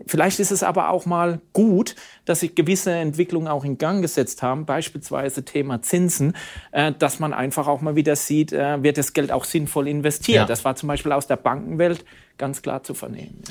Vielleicht 0.08 0.40
ist 0.40 0.52
es 0.52 0.64
aber 0.64 0.90
auch 0.90 1.06
mal 1.06 1.40
gut, 1.54 1.96
dass 2.26 2.40
sich 2.40 2.56
gewisse 2.56 2.92
Entwicklungen 2.92 3.48
auch 3.48 3.64
in 3.64 3.78
Gang 3.78 4.02
gesetzt 4.02 4.42
haben, 4.42 4.66
beispielsweise 4.66 5.46
Thema 5.46 5.84
Zinsen, 5.84 6.34
äh, 6.72 6.92
dass 6.98 7.20
man 7.20 7.32
einfach 7.34 7.68
auch 7.68 7.82
mal 7.82 7.96
wieder 7.96 8.16
sieht, 8.16 8.52
äh, 8.54 8.82
wird 8.82 8.98
das 8.98 9.14
Geld 9.14 9.32
auch 9.32 9.44
sinnvoll 9.44 9.88
investiert. 9.88 10.38
Ja. 10.38 10.46
Das 10.46 10.66
war 10.66 10.76
zum 10.76 10.88
Beispiel 10.88 11.12
aus 11.12 11.28
der 11.28 11.36
Bankenwelt 11.36 12.06
ganz 12.38 12.64
klar 12.64 12.82
zu 12.84 12.96
vernehmen. 12.96 13.44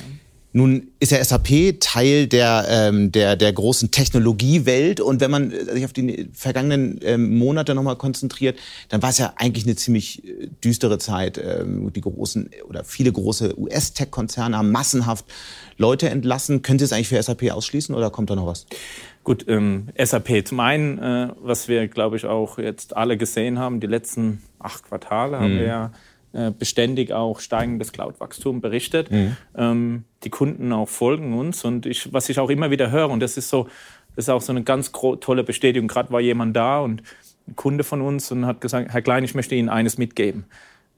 Nun 0.57 0.89
ist 1.01 1.13
ja 1.13 1.23
SAP 1.23 1.81
Teil 1.81 2.29
der, 2.29 2.65
ähm, 2.71 3.13
der, 3.13 3.37
der 3.37 3.53
großen 3.53 3.91
Technologiewelt 3.91 5.03
und 5.03 5.21
wenn 5.21 5.31
man 5.31 5.51
sich 5.51 5.85
auf 5.85 5.93
die 5.93 6.31
vergangenen 6.33 6.99
ähm, 7.03 7.37
Monate 7.37 7.75
nochmal 7.75 7.97
konzentriert, 7.97 8.59
dann 8.89 9.03
war 9.03 9.11
es 9.11 9.19
ja 9.19 9.35
eigentlich 9.37 9.67
eine 9.67 9.77
ziemlich 9.77 10.27
äh, 10.27 10.49
düstere 10.65 10.97
Zeit. 10.97 11.37
Ähm, 11.37 11.93
die 11.93 12.01
großen 12.01 12.49
oder 12.67 12.85
viele 12.85 13.13
große 13.13 13.61
US-Tech-Konzerne 13.61 14.57
haben 14.57 14.73
massenhaft 14.73 15.27
Leute 15.77 16.09
entlassen. 16.09 16.63
Können 16.63 16.79
Sie 16.79 16.87
es 16.87 16.93
eigentlich 16.95 17.09
für 17.09 17.23
SAP 17.23 17.51
ausschließen 17.51 17.95
oder 17.95 18.09
kommt 18.09 18.31
da 18.31 18.35
noch 18.35 18.47
was? 18.47 18.67
Gut, 19.25 19.45
ähm, 19.49 19.89
SAP 20.03 20.47
zum 20.47 20.61
einen, 20.61 20.97
äh, 20.97 21.35
was 21.43 21.69
wir, 21.69 21.87
glaube 21.87 22.17
ich, 22.17 22.25
auch 22.25 22.57
jetzt 22.57 22.97
alle 22.97 23.19
gesehen 23.19 23.59
haben, 23.59 23.81
die 23.81 23.89
letzten 23.89 24.41
acht 24.59 24.85
Quartale 24.85 25.37
mhm. 25.37 25.43
haben 25.43 25.59
wir 25.59 25.67
ja 25.67 25.87
äh, 25.87 25.91
beständig 26.59 27.13
auch 27.13 27.41
steigendes 27.41 27.93
Cloud-Wachstum 27.93 28.61
berichtet. 28.61 29.11
Mhm. 29.11 29.37
Ähm, 29.57 30.05
die 30.23 30.31
Kunden 30.31 30.73
auch 30.73 30.89
folgen 30.89 31.39
uns 31.39 31.65
und 31.65 31.87
ich, 31.87 32.13
was 32.13 32.29
ich 32.29 32.39
auch 32.39 32.51
immer 32.51 32.71
wieder 32.71 32.91
höre, 32.91 33.09
und 33.11 33.21
das 33.21 33.37
ist 33.37 33.49
so, 33.49 33.69
das 34.15 34.27
ist 34.27 34.29
auch 34.29 34.43
so 34.43 34.53
eine 34.53 34.63
ganz 34.63 34.93
tolle 34.93 35.45
Bestätigung. 35.45 35.89
Gerade 35.89 36.11
war 36.11 36.21
jemand 36.21 36.57
da 36.57 36.81
und 36.81 37.03
ein 37.49 37.57
Kunde 37.57 37.85
von 37.85 38.03
uns 38.03 38.31
und 38.33 38.45
hat 38.47 38.61
gesagt, 38.61 38.93
Herr 38.93 39.03
Klein, 39.03 39.25
ich 39.25 39.35
möchte 39.35 39.55
Ihnen 39.55 39.69
eines 39.69 39.99
mitgeben. 39.99 40.45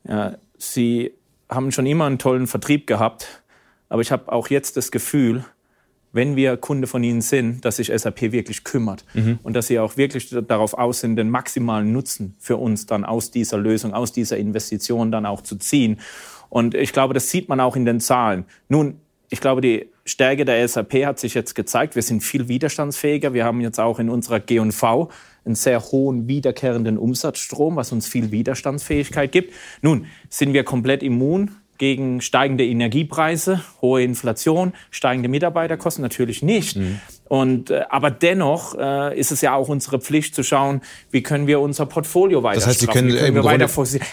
Ja, 0.09 0.37
Sie 0.57 1.13
haben 1.49 1.73
schon 1.73 1.87
immer 1.87 2.07
einen 2.07 2.19
tollen 2.19 2.47
Vertrieb 2.47 2.87
gehabt, 2.87 3.43
aber 3.89 4.03
ich 4.03 4.13
habe 4.13 4.33
auch 4.33 4.49
jetzt 4.49 4.77
das 4.77 4.91
Gefühl, 4.91 5.45
wenn 6.13 6.37
wir 6.37 6.57
Kunde 6.57 6.87
von 6.87 7.03
Ihnen 7.03 7.21
sind, 7.21 7.65
dass 7.65 7.77
sich 7.77 7.93
SAP 7.95 8.33
wirklich 8.33 8.65
kümmert 8.65 9.05
mhm. 9.15 9.39
und 9.43 9.55
dass 9.55 9.67
Sie 9.67 9.79
auch 9.79 9.97
wirklich 9.97 10.35
darauf 10.47 10.75
aus 10.75 11.01
sind, 11.01 11.17
den 11.17 11.31
maximalen 11.31 11.93
Nutzen 11.93 12.35
für 12.39 12.57
uns 12.57 12.87
dann 12.87 13.05
aus 13.05 13.31
dieser 13.31 13.59
Lösung, 13.59 13.93
aus 13.93 14.13
dieser 14.13 14.37
Investition 14.37 15.13
dann 15.13 15.27
auch 15.27 15.43
zu 15.43 15.57
ziehen. 15.57 16.01
Und 16.49 16.75
ich 16.75 16.93
glaube, 16.93 17.15
das 17.15 17.31
sieht 17.31 17.49
man 17.49 17.61
auch 17.61 17.77
in 17.77 17.85
den 17.85 18.01
Zahlen. 18.01 18.45
Nun, 18.69 19.01
ich 19.31 19.41
glaube, 19.41 19.61
die 19.61 19.91
Stärke 20.07 20.47
der 20.47 20.67
SAP 20.67 21.05
hat 21.05 21.19
sich 21.19 21.35
jetzt 21.35 21.55
gezeigt. 21.55 21.95
Wir 21.95 22.03
sind 22.03 22.23
viel 22.23 22.49
widerstandsfähiger. 22.49 23.35
Wir 23.35 23.45
haben 23.45 23.61
jetzt 23.61 23.79
auch 23.79 23.99
in 23.99 24.09
unserer 24.09 24.41
G&V 24.41 25.11
einen 25.45 25.55
sehr 25.55 25.83
hohen 25.83 26.29
wiederkehrenden 26.29 26.97
Umsatzstrom, 26.97 27.77
was 27.77 27.93
uns 27.93 28.09
viel 28.09 28.31
Widerstandsfähigkeit 28.31 29.33
gibt. 29.33 29.53
Nun, 29.83 30.07
sind 30.31 30.55
wir 30.55 30.65
komplett 30.65 31.03
immun 31.03 31.51
gegen 31.79 32.21
steigende 32.21 32.67
Energiepreise, 32.67 33.63
hohe 33.81 34.03
Inflation, 34.03 34.73
steigende 34.91 35.29
Mitarbeiterkosten 35.29 36.03
natürlich 36.03 36.43
nicht. 36.43 36.77
Mhm. 36.77 37.01
Und, 37.29 37.71
äh, 37.71 37.83
aber 37.91 38.11
dennoch 38.11 38.75
äh, 38.75 39.19
ist 39.19 39.31
es 39.31 39.43
ja 39.43 39.55
auch 39.55 39.69
unsere 39.69 40.01
Pflicht 40.01 40.35
zu 40.35 40.43
schauen, 40.43 40.81
wie 41.11 41.23
können 41.23 41.47
wir 41.47 41.61
unser 41.61 41.87
Portfolio 41.87 42.43
weiter 42.43 42.57
das 42.57 42.67
heißt, 42.67 42.81
Sie 42.81 42.87
können, 42.87 43.15
können 43.15 43.35
wir 43.35 43.45
weiter 43.45 43.69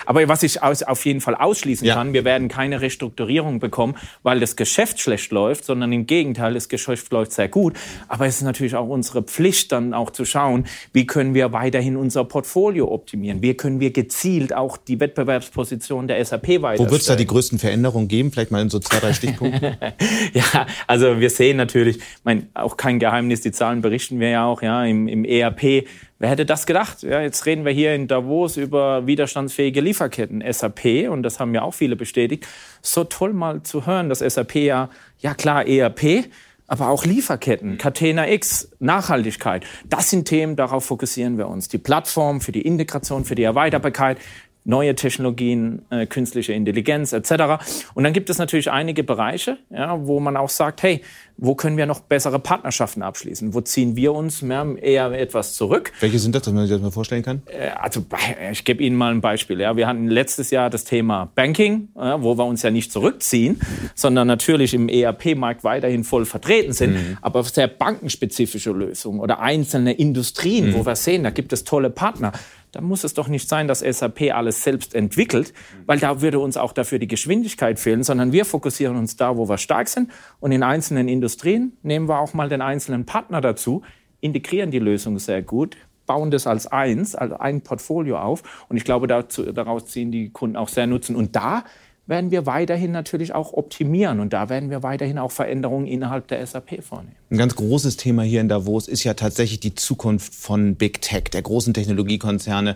Aber 0.06 0.28
was 0.28 0.44
ich 0.44 0.62
aus, 0.62 0.84
auf 0.84 1.06
jeden 1.06 1.22
Fall 1.22 1.36
ausschließen 1.36 1.88
ja. 1.88 1.96
kann, 1.96 2.14
wir 2.14 2.26
werden 2.26 2.50
keine 2.50 2.82
Restrukturierung 2.82 3.60
bekommen, 3.60 3.96
weil 4.24 4.40
das 4.42 4.56
Geschäft 4.56 5.00
schlecht 5.00 5.32
läuft, 5.32 5.66
sondern 5.66 5.94
im 5.94 6.06
Gegenteil, 6.06 6.54
das 6.54 6.68
Geschäft 6.68 7.12
läuft 7.12 7.32
sehr 7.32 7.48
gut. 7.48 7.76
Aber 8.10 8.26
es 8.26 8.38
ist 8.38 8.44
natürlich 8.44 8.76
auch 8.76 8.88
unsere 8.88 9.24
Pflicht, 9.24 9.72
dann 9.72 9.94
auch 9.94 10.10
zu 10.10 10.26
schauen, 10.26 10.66
wie 10.92 11.08
können 11.08 11.34
wir 11.34 11.54
weiterhin 11.54 11.96
unser 11.96 12.26
Portfolio 12.26 12.92
optimieren? 12.92 13.42
Wie 13.42 13.54
können 13.54 13.80
wir 13.80 13.92
gezielt 13.92 14.54
auch 14.54 14.78
die 14.78 15.00
Wettbewerbsposition 15.00 16.08
der 16.08 16.24
SAP 16.24 16.62
weiter 16.62 16.84
Wo 16.84 16.92
wird 16.92 17.02
es 17.02 17.08
da 17.08 17.16
die 17.16 17.28
größten 17.28 17.60
Veränderungen 17.60 18.10
geben? 18.10 18.32
Vielleicht 18.32 18.52
mal 18.52 18.62
in 18.62 18.70
so 18.70 18.80
zwei, 18.80 19.00
drei 19.00 19.14
Stichpunkten. 19.14 19.78
ja, 20.34 20.68
also 20.88 21.20
wir 21.20 21.30
sehen 21.30 21.56
natürlich, 21.58 22.00
mein, 22.24 22.50
auch 22.54 22.76
kein 22.76 23.00
Geheimnis, 23.06 23.42
die 23.42 23.52
Zahlen 23.52 23.82
berichten 23.82 24.20
wir 24.20 24.30
ja 24.30 24.46
auch, 24.46 24.64
ja, 24.64 24.84
im, 24.84 25.08
im 25.08 25.26
ERP. 25.26 25.86
Wer 26.18 26.30
hätte 26.30 26.44
das 26.44 26.66
gedacht? 26.66 27.04
Ja, 27.04 27.22
jetzt 27.22 27.46
reden 27.46 27.64
wir 27.64 27.72
hier 27.72 27.94
in 27.94 28.08
Davos 28.08 28.58
über 28.58 29.06
widerstandsfähige 29.06 29.80
Lieferketten, 29.80 30.44
SAP, 30.52 31.08
und 31.08 31.22
das 31.22 31.40
haben 31.40 31.54
ja 31.54 31.62
auch 31.62 31.76
viele 31.76 31.96
bestätigt. 31.96 32.48
So 32.82 33.04
toll 33.04 33.34
mal 33.34 33.62
zu 33.62 33.86
hören, 33.86 34.10
dass 34.10 34.20
SAP 34.20 34.56
ja, 34.56 34.90
ja 35.20 35.36
klar, 35.36 35.68
ERP, 35.68 36.26
aber 36.68 36.90
auch 36.90 37.06
Lieferketten, 37.06 37.78
Catena 37.78 38.28
X, 38.28 38.72
Nachhaltigkeit. 38.80 39.66
Das 39.88 40.10
sind 40.10 40.28
Themen, 40.28 40.56
darauf 40.56 40.86
fokussieren 40.86 41.38
wir 41.38 41.48
uns. 41.48 41.68
Die 41.68 41.78
Plattform 41.78 42.42
für 42.42 42.52
die 42.52 42.64
Integration, 42.64 43.24
für 43.24 43.36
die 43.36 43.44
Erweiterbarkeit, 43.44 44.18
neue 44.66 44.96
Technologien, 44.96 45.84
äh, 45.92 46.08
künstliche 46.08 46.54
Intelligenz 46.54 47.14
etc. 47.14 47.64
Und 47.94 48.04
dann 48.04 48.14
gibt 48.14 48.30
es 48.30 48.40
natürlich 48.40 48.72
einige 48.72 49.04
Bereiche, 49.04 49.58
ja, 49.70 50.06
wo 50.06 50.20
man 50.20 50.36
auch 50.36 50.50
sagt, 50.50 50.84
hey, 50.84 51.02
wo 51.38 51.54
können 51.54 51.78
wir 51.78 51.86
noch 51.86 52.00
bessere 52.00 52.40
Partnerschaften 52.40 53.04
abschließen? 53.04 53.54
Wo 53.54 53.62
ziehen 53.62 53.96
wir 53.96 54.14
uns 54.14 54.42
mehr, 54.42 54.66
eher 54.82 55.12
etwas 55.12 55.54
zurück? 55.54 55.92
Welche 56.00 56.18
sind 56.18 56.34
das, 56.34 56.44
dass 56.44 56.54
man 56.54 56.66
sich 56.66 56.72
das 56.72 56.82
mal 56.82 56.92
vorstellen 56.92 57.24
kann? 57.24 57.42
Äh, 57.46 57.70
also 57.70 58.04
ich 58.52 58.66
gebe 58.66 58.84
Ihnen 58.84 58.96
mal 58.96 59.12
ein 59.12 59.22
Beispiel. 59.22 59.60
Ja. 59.60 59.76
Wir 59.76 59.88
hatten 59.88 60.08
letztes 60.08 60.50
Jahr 60.50 60.70
das 60.70 60.84
Thema 60.84 61.30
Banking, 61.36 61.90
ja, 61.96 62.22
wo 62.22 62.38
wir 62.38 62.46
uns 62.46 62.64
ja 62.64 62.72
nicht 62.72 62.92
zurückziehen, 62.92 63.60
sondern 63.96 64.28
natürlich 64.28 64.74
im 64.74 64.90
ERP-Markt 64.90 65.64
weiterhin 65.64 66.04
voll 66.04 66.26
vertreten 66.26 66.74
sind, 66.74 66.94
mhm. 66.94 67.18
aber 67.22 67.44
sehr 67.44 67.68
bankenspezifische 67.68 68.72
Lösungen 68.72 69.20
oder 69.20 69.40
einzelne 69.40 69.94
Industrien, 69.94 70.70
mhm. 70.70 70.74
wo 70.74 70.86
wir 70.86 70.96
sehen, 70.96 71.24
da 71.24 71.30
gibt 71.30 71.54
es 71.54 71.66
tolle 71.66 71.90
Partner 71.90 72.32
dann 72.76 72.84
muss 72.84 73.06
es 73.06 73.14
doch 73.14 73.30
nicht 73.30 73.48
sein, 73.48 73.70
dass 73.70 73.80
SAP 73.80 74.34
alles 74.34 74.62
selbst 74.62 74.94
entwickelt, 74.96 75.54
weil 75.86 75.98
da 75.98 76.20
würde 76.20 76.40
uns 76.40 76.58
auch 76.58 76.74
dafür 76.74 77.00
die 77.00 77.08
Geschwindigkeit 77.08 77.80
fehlen, 77.80 78.04
sondern 78.04 78.34
wir 78.34 78.44
fokussieren 78.44 78.98
uns 78.98 79.16
da, 79.16 79.38
wo 79.38 79.48
wir 79.48 79.58
stark 79.58 79.88
sind. 79.88 80.12
Und 80.42 80.52
in 80.52 80.62
einzelnen 80.62 81.08
Industrien 81.08 81.78
nehmen 81.84 82.10
wir 82.10 82.20
auch 82.20 82.34
mal 82.34 82.50
den 82.50 82.62
einzelnen 82.62 83.06
Partner 83.06 83.40
dazu, 83.40 83.84
integrieren 84.20 84.72
die 84.72 84.80
Lösung 84.80 85.20
sehr 85.20 85.42
gut, 85.42 85.78
bauen 86.06 86.32
das 86.32 86.48
als 86.48 86.68
eins, 86.68 87.16
als 87.16 87.32
ein 87.32 87.62
Portfolio 87.62 88.20
auf. 88.20 88.44
Und 88.68 88.76
ich 88.76 88.84
glaube, 88.84 89.08
dazu, 89.08 89.54
daraus 89.54 89.86
ziehen 89.86 90.12
die 90.12 90.32
Kunden 90.32 90.58
auch 90.58 90.68
sehr 90.68 90.86
Nutzen. 90.86 91.16
Und 91.16 91.38
da 91.38 91.64
werden 92.08 92.30
wir 92.30 92.46
weiterhin 92.46 92.92
natürlich 92.92 93.34
auch 93.34 93.54
optimieren 93.54 94.20
und 94.20 94.32
da 94.32 94.50
werden 94.50 94.70
wir 94.70 94.84
weiterhin 94.84 95.18
auch 95.18 95.32
Veränderungen 95.32 95.88
innerhalb 95.88 96.28
der 96.28 96.46
SAP 96.46 96.84
vornehmen. 96.84 97.16
Ein 97.32 97.38
ganz 97.38 97.56
großes 97.56 97.98
Thema 97.98 98.22
hier 98.22 98.42
in 98.42 98.50
Davos 98.50 98.88
ist 98.88 99.04
ja 99.04 99.16
tatsächlich 99.16 99.60
die 99.60 99.74
Zukunft 99.74 100.36
von 100.36 100.76
Big 100.76 101.02
Tech, 101.02 101.24
der 101.34 101.42
großen 101.42 101.74
Technologiekonzerne. 101.74 102.76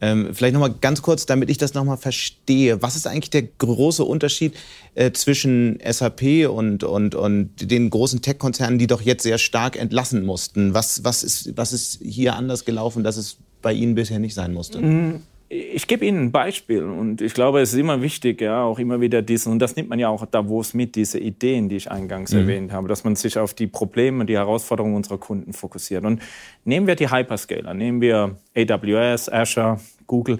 Ähm, 0.00 0.28
vielleicht 0.32 0.54
noch 0.54 0.60
mal 0.60 0.72
ganz 0.80 1.02
kurz, 1.02 1.26
damit 1.26 1.50
ich 1.50 1.58
das 1.58 1.74
noch 1.74 1.82
mal 1.82 1.96
verstehe. 1.96 2.80
Was 2.80 2.94
ist 2.94 3.08
eigentlich 3.08 3.30
der 3.30 3.42
große 3.42 4.04
Unterschied 4.04 4.54
äh, 4.94 5.10
zwischen 5.10 5.80
SAP 5.84 6.48
und, 6.48 6.84
und, 6.84 7.16
und 7.16 7.70
den 7.70 7.90
großen 7.90 8.22
Tech-Konzernen, 8.22 8.78
die 8.78 8.86
doch 8.86 9.02
jetzt 9.02 9.24
sehr 9.24 9.38
stark 9.38 9.76
entlassen 9.76 10.24
mussten? 10.24 10.72
Was, 10.72 11.02
was, 11.02 11.24
ist, 11.24 11.56
was 11.56 11.72
ist 11.72 12.00
hier 12.00 12.36
anders 12.36 12.64
gelaufen, 12.64 13.02
dass 13.02 13.16
es 13.16 13.38
bei 13.60 13.72
Ihnen 13.72 13.96
bisher 13.96 14.20
nicht 14.20 14.34
sein 14.34 14.54
musste? 14.54 14.80
Mm 14.80 15.22
ich 15.50 15.86
gebe 15.86 16.04
Ihnen 16.04 16.26
ein 16.26 16.32
Beispiel 16.32 16.82
und 16.82 17.22
ich 17.22 17.32
glaube, 17.32 17.60
es 17.60 17.72
ist 17.72 17.78
immer 17.78 18.02
wichtig, 18.02 18.42
ja, 18.42 18.62
auch 18.62 18.78
immer 18.78 19.00
wieder 19.00 19.22
diesen, 19.22 19.52
und 19.52 19.60
das 19.60 19.76
nimmt 19.76 19.88
man 19.88 19.98
ja 19.98 20.08
auch 20.08 20.26
Davos 20.26 20.74
mit, 20.74 20.94
diese 20.94 21.18
Ideen, 21.18 21.70
die 21.70 21.76
ich 21.76 21.90
eingangs 21.90 22.32
mhm. 22.32 22.40
erwähnt 22.40 22.72
habe, 22.72 22.86
dass 22.86 23.02
man 23.02 23.16
sich 23.16 23.38
auf 23.38 23.54
die 23.54 23.66
Probleme, 23.66 24.26
die 24.26 24.36
Herausforderungen 24.36 24.94
unserer 24.94 25.16
Kunden 25.16 25.54
fokussiert. 25.54 26.04
Und 26.04 26.20
nehmen 26.64 26.86
wir 26.86 26.96
die 26.96 27.10
Hyperscaler, 27.10 27.72
nehmen 27.72 28.02
wir 28.02 28.36
AWS, 28.54 29.30
Azure, 29.30 29.80
Google, 30.06 30.38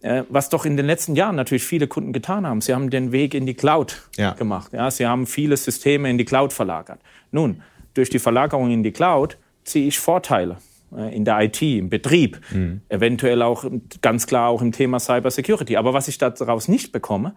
äh, 0.00 0.22
was 0.30 0.48
doch 0.48 0.64
in 0.64 0.78
den 0.78 0.86
letzten 0.86 1.14
Jahren 1.14 1.36
natürlich 1.36 1.64
viele 1.64 1.86
Kunden 1.86 2.14
getan 2.14 2.46
haben. 2.46 2.62
Sie 2.62 2.72
haben 2.72 2.88
den 2.88 3.12
Weg 3.12 3.34
in 3.34 3.44
die 3.44 3.54
Cloud 3.54 4.08
ja. 4.16 4.32
gemacht. 4.32 4.72
Ja, 4.72 4.90
sie 4.90 5.06
haben 5.06 5.26
viele 5.26 5.58
Systeme 5.58 6.08
in 6.08 6.16
die 6.16 6.24
Cloud 6.24 6.54
verlagert. 6.54 7.00
Nun, 7.32 7.62
durch 7.92 8.08
die 8.08 8.18
Verlagerung 8.18 8.70
in 8.70 8.82
die 8.82 8.92
Cloud 8.92 9.36
ziehe 9.64 9.88
ich 9.88 9.98
Vorteile. 9.98 10.56
Äh, 10.96 11.14
in 11.14 11.24
der 11.24 11.40
IT, 11.40 11.60
im 11.62 11.88
Betrieb, 11.88 12.40
mhm. 12.50 12.80
eventuell 12.88 13.42
auch 13.42 13.64
ganz 14.00 14.26
klar 14.26 14.48
auch 14.48 14.62
im 14.62 14.72
Thema 14.72 14.98
Cyber 15.00 15.30
Security. 15.30 15.76
Aber 15.76 15.92
was 15.92 16.08
ich 16.08 16.18
daraus 16.18 16.68
nicht 16.68 16.92
bekomme, 16.92 17.34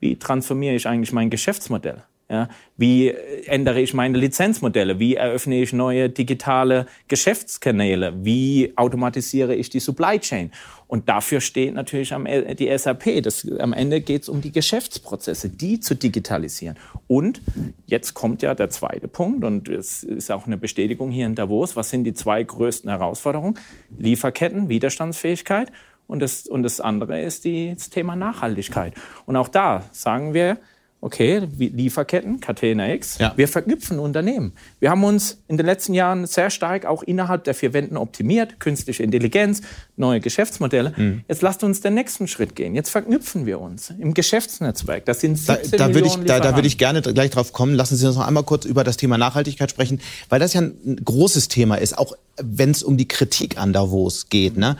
wie 0.00 0.16
transformiere 0.16 0.74
ich 0.74 0.86
eigentlich 0.86 1.12
mein 1.12 1.30
Geschäftsmodell? 1.30 2.02
Ja, 2.34 2.48
wie 2.76 3.10
ändere 3.46 3.80
ich 3.80 3.94
meine 3.94 4.18
Lizenzmodelle? 4.18 4.98
Wie 4.98 5.14
eröffne 5.14 5.62
ich 5.62 5.72
neue 5.72 6.10
digitale 6.10 6.86
Geschäftskanäle? 7.06 8.24
Wie 8.24 8.72
automatisiere 8.74 9.54
ich 9.54 9.70
die 9.70 9.78
Supply 9.78 10.18
Chain? 10.18 10.50
Und 10.88 11.08
dafür 11.08 11.40
steht 11.40 11.74
natürlich 11.74 12.12
am, 12.12 12.26
äh, 12.26 12.56
die 12.56 12.76
SAP. 12.76 13.22
Das, 13.22 13.48
am 13.60 13.72
Ende 13.72 14.00
geht 14.00 14.22
es 14.22 14.28
um 14.28 14.40
die 14.40 14.50
Geschäftsprozesse, 14.50 15.48
die 15.48 15.78
zu 15.78 15.94
digitalisieren. 15.94 16.76
Und 17.06 17.40
jetzt 17.86 18.14
kommt 18.14 18.42
ja 18.42 18.56
der 18.56 18.68
zweite 18.68 19.06
Punkt, 19.06 19.44
und 19.44 19.68
es 19.68 20.02
ist 20.02 20.32
auch 20.32 20.48
eine 20.48 20.56
Bestätigung 20.56 21.12
hier 21.12 21.26
in 21.26 21.36
Davos. 21.36 21.76
Was 21.76 21.90
sind 21.90 22.02
die 22.02 22.14
zwei 22.14 22.42
größten 22.42 22.90
Herausforderungen? 22.90 23.60
Lieferketten, 23.96 24.68
Widerstandsfähigkeit. 24.68 25.70
Und 26.08 26.18
das, 26.18 26.48
und 26.48 26.64
das 26.64 26.80
andere 26.80 27.22
ist 27.22 27.44
die, 27.44 27.74
das 27.74 27.90
Thema 27.90 28.16
Nachhaltigkeit. 28.16 28.94
Und 29.24 29.36
auch 29.36 29.48
da 29.48 29.84
sagen 29.92 30.34
wir, 30.34 30.58
okay, 31.04 31.46
Lieferketten, 31.58 32.40
Catena 32.40 32.88
X, 32.94 33.18
ja. 33.18 33.34
wir 33.36 33.46
verknüpfen 33.46 33.98
Unternehmen. 33.98 34.54
Wir 34.80 34.90
haben 34.90 35.04
uns 35.04 35.36
in 35.48 35.58
den 35.58 35.66
letzten 35.66 35.92
Jahren 35.92 36.26
sehr 36.26 36.48
stark 36.48 36.86
auch 36.86 37.02
innerhalb 37.02 37.44
der 37.44 37.54
vier 37.54 37.74
Wänden 37.74 37.98
optimiert, 37.98 38.58
künstliche 38.58 39.02
Intelligenz, 39.02 39.60
neue 39.96 40.20
Geschäftsmodelle. 40.20 40.94
Mhm. 40.96 41.20
Jetzt 41.28 41.42
lasst 41.42 41.62
uns 41.62 41.82
den 41.82 41.92
nächsten 41.92 42.26
Schritt 42.26 42.56
gehen. 42.56 42.74
Jetzt 42.74 42.88
verknüpfen 42.88 43.44
wir 43.44 43.60
uns 43.60 43.90
im 43.90 44.14
Geschäftsnetzwerk. 44.14 45.04
Das 45.04 45.20
sind 45.20 45.36
17 45.36 45.72
da, 45.72 45.88
da 45.88 45.94
würde 45.94 46.08
ich, 46.08 46.16
da, 46.24 46.40
da 46.40 46.54
würde 46.54 46.66
ich 46.66 46.78
gerne 46.78 47.02
gleich 47.02 47.30
drauf 47.30 47.52
kommen. 47.52 47.74
Lassen 47.74 47.96
Sie 47.96 48.06
uns 48.06 48.16
noch 48.16 48.26
einmal 48.26 48.44
kurz 48.44 48.64
über 48.64 48.82
das 48.82 48.96
Thema 48.96 49.18
Nachhaltigkeit 49.18 49.70
sprechen, 49.70 50.00
weil 50.30 50.40
das 50.40 50.54
ja 50.54 50.62
ein 50.62 51.00
großes 51.04 51.48
Thema 51.48 51.76
ist, 51.76 51.98
auch 51.98 52.14
wenn 52.40 52.70
es 52.70 52.82
um 52.82 52.96
die 52.96 53.08
Kritik 53.08 53.58
an 53.58 53.74
Davos 53.74 54.30
geht. 54.30 54.56
Ne? 54.56 54.78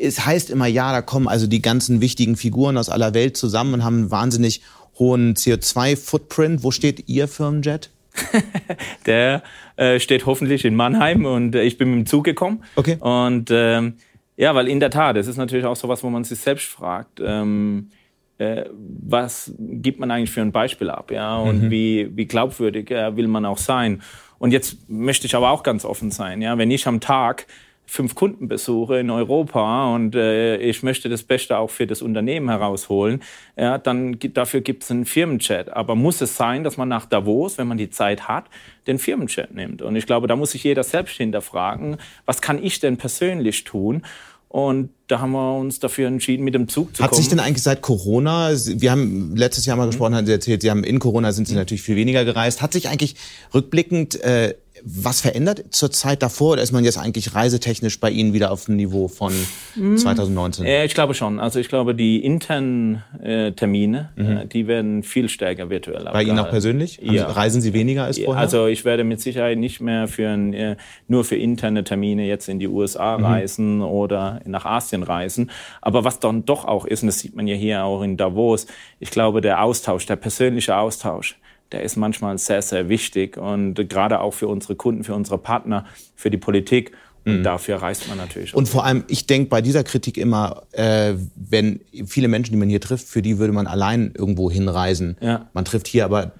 es 0.00 0.24
heißt 0.24 0.50
immer, 0.50 0.66
ja, 0.66 0.92
da 0.92 1.02
kommen 1.02 1.28
also 1.28 1.46
die 1.46 1.62
ganzen 1.62 2.00
wichtigen 2.00 2.36
Figuren 2.36 2.76
aus 2.76 2.88
aller 2.88 3.14
Welt 3.14 3.36
zusammen 3.36 3.74
und 3.74 3.84
haben 3.84 4.10
wahnsinnig 4.10 4.62
hohen 4.98 5.34
CO2-Footprint. 5.34 6.62
Wo 6.62 6.70
steht 6.70 7.08
Ihr 7.08 7.28
Firmenjet? 7.28 7.90
Der 9.06 9.42
äh, 9.76 10.00
steht 10.00 10.26
hoffentlich 10.26 10.64
in 10.64 10.74
Mannheim 10.74 11.24
und 11.24 11.54
äh, 11.54 11.62
ich 11.62 11.78
bin 11.78 11.90
mit 11.90 11.98
dem 11.98 12.06
Zug 12.06 12.24
gekommen. 12.24 12.64
Okay. 12.76 12.96
Und 12.98 13.50
ähm, 13.50 13.94
ja, 14.36 14.54
weil 14.54 14.68
in 14.68 14.80
der 14.80 14.90
Tat, 14.90 15.16
es 15.16 15.26
ist 15.26 15.36
natürlich 15.36 15.66
auch 15.66 15.76
so 15.76 15.88
was, 15.88 16.02
wo 16.02 16.10
man 16.10 16.24
sich 16.24 16.38
selbst 16.38 16.66
fragt. 16.66 17.20
Ähm, 17.24 17.90
äh, 18.38 18.66
was 18.72 19.52
gibt 19.58 19.98
man 19.98 20.10
eigentlich 20.10 20.30
für 20.30 20.40
ein 20.40 20.52
Beispiel 20.52 20.90
ab, 20.90 21.10
ja, 21.10 21.36
und 21.38 21.64
mhm. 21.64 21.70
wie, 21.70 22.16
wie 22.16 22.26
glaubwürdig 22.26 22.90
äh, 22.90 23.16
will 23.16 23.26
man 23.26 23.44
auch 23.44 23.58
sein. 23.58 24.00
Und 24.38 24.52
jetzt 24.52 24.88
möchte 24.88 25.26
ich 25.26 25.34
aber 25.34 25.50
auch 25.50 25.64
ganz 25.64 25.84
offen 25.84 26.12
sein, 26.12 26.40
ja, 26.40 26.56
wenn 26.56 26.70
ich 26.70 26.86
am 26.86 27.00
Tag 27.00 27.46
fünf 27.90 28.14
Kundenbesuche 28.14 28.98
in 28.98 29.10
Europa 29.10 29.94
und 29.94 30.14
äh, 30.14 30.58
ich 30.58 30.82
möchte 30.82 31.08
das 31.08 31.22
Beste 31.22 31.56
auch 31.56 31.70
für 31.70 31.86
das 31.86 32.02
Unternehmen 32.02 32.50
herausholen, 32.50 33.22
ja, 33.56 33.78
dann 33.78 34.18
dafür 34.34 34.60
gibt 34.60 34.84
es 34.84 34.90
einen 34.90 35.06
Firmenchat. 35.06 35.70
Aber 35.70 35.94
muss 35.94 36.20
es 36.20 36.36
sein, 36.36 36.64
dass 36.64 36.76
man 36.76 36.88
nach 36.88 37.06
Davos, 37.06 37.56
wenn 37.56 37.66
man 37.66 37.78
die 37.78 37.88
Zeit 37.88 38.28
hat, 38.28 38.44
den 38.86 38.98
Firmenchat 38.98 39.54
nimmt? 39.54 39.80
Und 39.80 39.96
ich 39.96 40.04
glaube, 40.04 40.26
da 40.26 40.36
muss 40.36 40.50
sich 40.52 40.64
jeder 40.64 40.84
selbst 40.84 41.16
hinterfragen, 41.16 41.96
was 42.26 42.42
kann 42.42 42.62
ich 42.62 42.78
denn 42.78 42.98
persönlich 42.98 43.64
tun? 43.64 44.02
Und 44.48 44.90
da 45.08 45.20
haben 45.20 45.32
wir 45.32 45.56
uns 45.58 45.78
dafür 45.78 46.08
entschieden, 46.08 46.42
mit 46.42 46.54
dem 46.54 46.68
Zug 46.68 46.96
zu 46.96 47.02
Hat 47.02 47.10
kommen. 47.10 47.18
Hat 47.18 47.22
sich 47.22 47.28
denn 47.28 47.40
eigentlich 47.40 47.62
seit 47.62 47.82
Corona, 47.82 48.50
wir 48.52 48.90
haben 48.90 49.36
letztes 49.36 49.66
Jahr 49.66 49.76
mal 49.76 49.84
mhm. 49.84 49.90
gesprochen, 49.90 50.14
haben 50.14 50.26
Sie 50.26 50.32
erzählt, 50.32 50.62
Sie 50.62 50.70
haben 50.70 50.84
in 50.84 50.98
Corona 50.98 51.32
sind 51.32 51.46
Sie 51.46 51.54
mhm. 51.54 51.60
natürlich 51.60 51.82
viel 51.82 51.96
weniger 51.96 52.24
gereist. 52.24 52.62
Hat 52.62 52.72
sich 52.72 52.88
eigentlich 52.88 53.16
rückblickend 53.52 54.22
äh, 54.22 54.54
was 54.84 55.20
verändert 55.20 55.66
zur 55.70 55.90
Zeit 55.90 56.22
davor 56.22 56.52
oder 56.52 56.62
ist 56.62 56.72
man 56.72 56.84
jetzt 56.84 56.98
eigentlich 56.98 57.34
reisetechnisch 57.34 58.00
bei 58.00 58.10
Ihnen 58.10 58.32
wieder 58.32 58.50
auf 58.50 58.66
dem 58.66 58.76
Niveau 58.76 59.08
von 59.08 59.32
2019? 59.74 60.66
Ja, 60.66 60.84
ich 60.84 60.94
glaube 60.94 61.14
schon. 61.14 61.40
Also 61.40 61.58
ich 61.58 61.68
glaube, 61.68 61.94
die 61.94 62.24
internen 62.24 63.02
äh, 63.22 63.52
Termine, 63.52 64.10
mhm. 64.16 64.26
äh, 64.26 64.46
die 64.46 64.66
werden 64.66 65.02
viel 65.02 65.28
stärker 65.28 65.70
virtuell 65.70 66.04
Bei 66.12 66.22
Ihnen 66.22 66.38
auch 66.38 66.50
persönlich? 66.50 66.98
Ja. 67.02 67.24
Also 67.24 67.34
reisen 67.34 67.60
Sie 67.60 67.72
weniger 67.72 68.04
als 68.04 68.18
vorher? 68.18 68.40
Also 68.40 68.66
ich 68.66 68.84
werde 68.84 69.04
mit 69.04 69.20
Sicherheit 69.20 69.58
nicht 69.58 69.80
mehr 69.80 70.08
für 70.08 70.28
ein, 70.28 70.52
äh, 70.52 70.76
nur 71.06 71.24
für 71.24 71.36
interne 71.36 71.84
Termine 71.84 72.26
jetzt 72.26 72.48
in 72.48 72.58
die 72.58 72.68
USA 72.68 73.18
mhm. 73.18 73.24
reisen 73.24 73.82
oder 73.82 74.40
nach 74.44 74.64
Asien 74.64 75.02
reisen. 75.02 75.50
Aber 75.80 76.04
was 76.04 76.20
dann 76.20 76.44
doch 76.44 76.64
auch 76.64 76.84
ist, 76.84 77.02
und 77.02 77.08
das 77.08 77.18
sieht 77.18 77.34
man 77.36 77.46
ja 77.46 77.54
hier 77.54 77.84
auch 77.84 78.02
in 78.02 78.16
Davos, 78.16 78.66
ich 79.00 79.10
glaube, 79.10 79.40
der 79.40 79.62
Austausch, 79.62 80.06
der 80.06 80.16
persönliche 80.16 80.76
Austausch, 80.76 81.36
der 81.72 81.82
ist 81.82 81.96
manchmal 81.96 82.38
sehr, 82.38 82.62
sehr 82.62 82.88
wichtig 82.88 83.36
und 83.36 83.74
gerade 83.88 84.20
auch 84.20 84.34
für 84.34 84.48
unsere 84.48 84.76
Kunden, 84.76 85.04
für 85.04 85.14
unsere 85.14 85.38
Partner, 85.38 85.86
für 86.14 86.30
die 86.30 86.38
Politik. 86.38 86.92
Und 87.28 87.40
mhm. 87.40 87.42
dafür 87.42 87.76
reist 87.76 88.08
man 88.08 88.16
natürlich. 88.16 88.54
Und 88.54 88.68
vor 88.68 88.84
allem, 88.84 89.04
ich 89.08 89.26
denke 89.26 89.50
bei 89.50 89.60
dieser 89.60 89.84
Kritik 89.84 90.16
immer, 90.16 90.62
äh, 90.72 91.14
wenn 91.36 91.80
viele 92.06 92.28
Menschen, 92.28 92.52
die 92.52 92.56
man 92.56 92.70
hier 92.70 92.80
trifft, 92.80 93.06
für 93.06 93.20
die 93.20 93.38
würde 93.38 93.52
man 93.52 93.66
allein 93.66 94.12
irgendwo 94.16 94.50
hinreisen. 94.50 95.18
Ja. 95.20 95.46
Man 95.52 95.66
trifft 95.66 95.88
hier 95.88 96.06
aber 96.06 96.32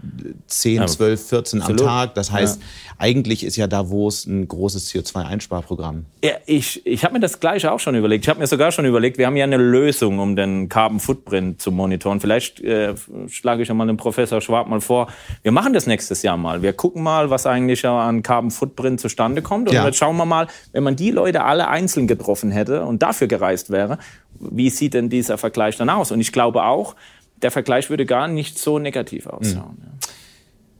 10, 0.47 0.88
12, 0.88 1.28
14 1.28 1.61
Absolut. 1.61 1.80
am 1.83 1.87
Tag. 1.87 2.14
Das 2.14 2.33
heißt, 2.33 2.61
ja. 2.61 2.95
eigentlich 2.99 3.45
ist 3.45 3.57
ja 3.57 3.66
Davos 3.66 4.25
ein 4.25 4.49
großes 4.49 4.90
CO2-Einsparprogramm. 4.90 6.07
Ja, 6.25 6.33
ich, 6.47 6.87
ich 6.87 7.04
habe 7.04 7.14
mir 7.14 7.21
das 7.21 7.38
gleiche 7.38 7.71
auch 7.71 7.80
schon 7.80 7.95
überlegt. 7.95 8.25
Ich 8.25 8.28
habe 8.30 8.40
mir 8.40 8.47
sogar 8.47 8.73
schon 8.73 8.87
überlegt, 8.87 9.18
wir 9.18 9.26
haben 9.26 9.37
ja 9.37 9.45
eine 9.45 9.59
Lösung, 9.59 10.18
um 10.18 10.37
den 10.37 10.71
Carbon 10.71 11.00
Footprint 11.00 11.61
zu 11.61 11.71
monitoren. 11.71 12.21
Vielleicht 12.21 12.61
äh, 12.61 12.95
schlage 13.28 13.62
ich 13.62 13.68
ja 13.68 13.75
mal 13.75 13.87
dem 13.87 13.99
Professor 13.99 14.40
Schwab 14.40 14.68
mal 14.68 14.80
vor, 14.80 15.09
wir 15.42 15.52
machen 15.52 15.75
das 15.75 15.87
nächstes 15.87 16.23
Jahr 16.23 16.38
mal. 16.38 16.62
Wir 16.62 16.73
gucken 16.73 17.02
mal, 17.02 17.28
was 17.28 17.45
eigentlich 17.47 17.85
an 17.85 18.23
Carbon 18.23 18.50
Footprint 18.50 19.00
zustande 19.00 19.42
kommt. 19.42 19.68
Und 19.68 19.75
ja. 19.75 19.85
jetzt 19.85 19.99
schauen 19.99 20.16
wir 20.16 20.25
mal, 20.25 20.47
wenn 20.78 20.85
man 20.85 20.94
die 20.94 21.11
Leute 21.11 21.42
alle 21.42 21.66
einzeln 21.66 22.06
getroffen 22.06 22.52
hätte 22.52 22.85
und 22.85 23.02
dafür 23.02 23.26
gereist 23.26 23.70
wäre, 23.70 23.99
wie 24.38 24.70
sieht 24.70 24.94
denn 24.94 25.11
dieser 25.11 25.37
Vergleich 25.37 25.76
dann 25.76 25.90
aus? 25.90 26.12
Und 26.12 26.20
ich 26.20 26.30
glaube 26.30 26.62
auch, 26.62 26.94
der 27.42 27.50
Vergleich 27.50 27.90
würde 27.90 28.06
gar 28.06 28.28
nicht 28.28 28.61
so 28.61 28.78
negativ 28.78 29.26
ausschauen. 29.26 29.76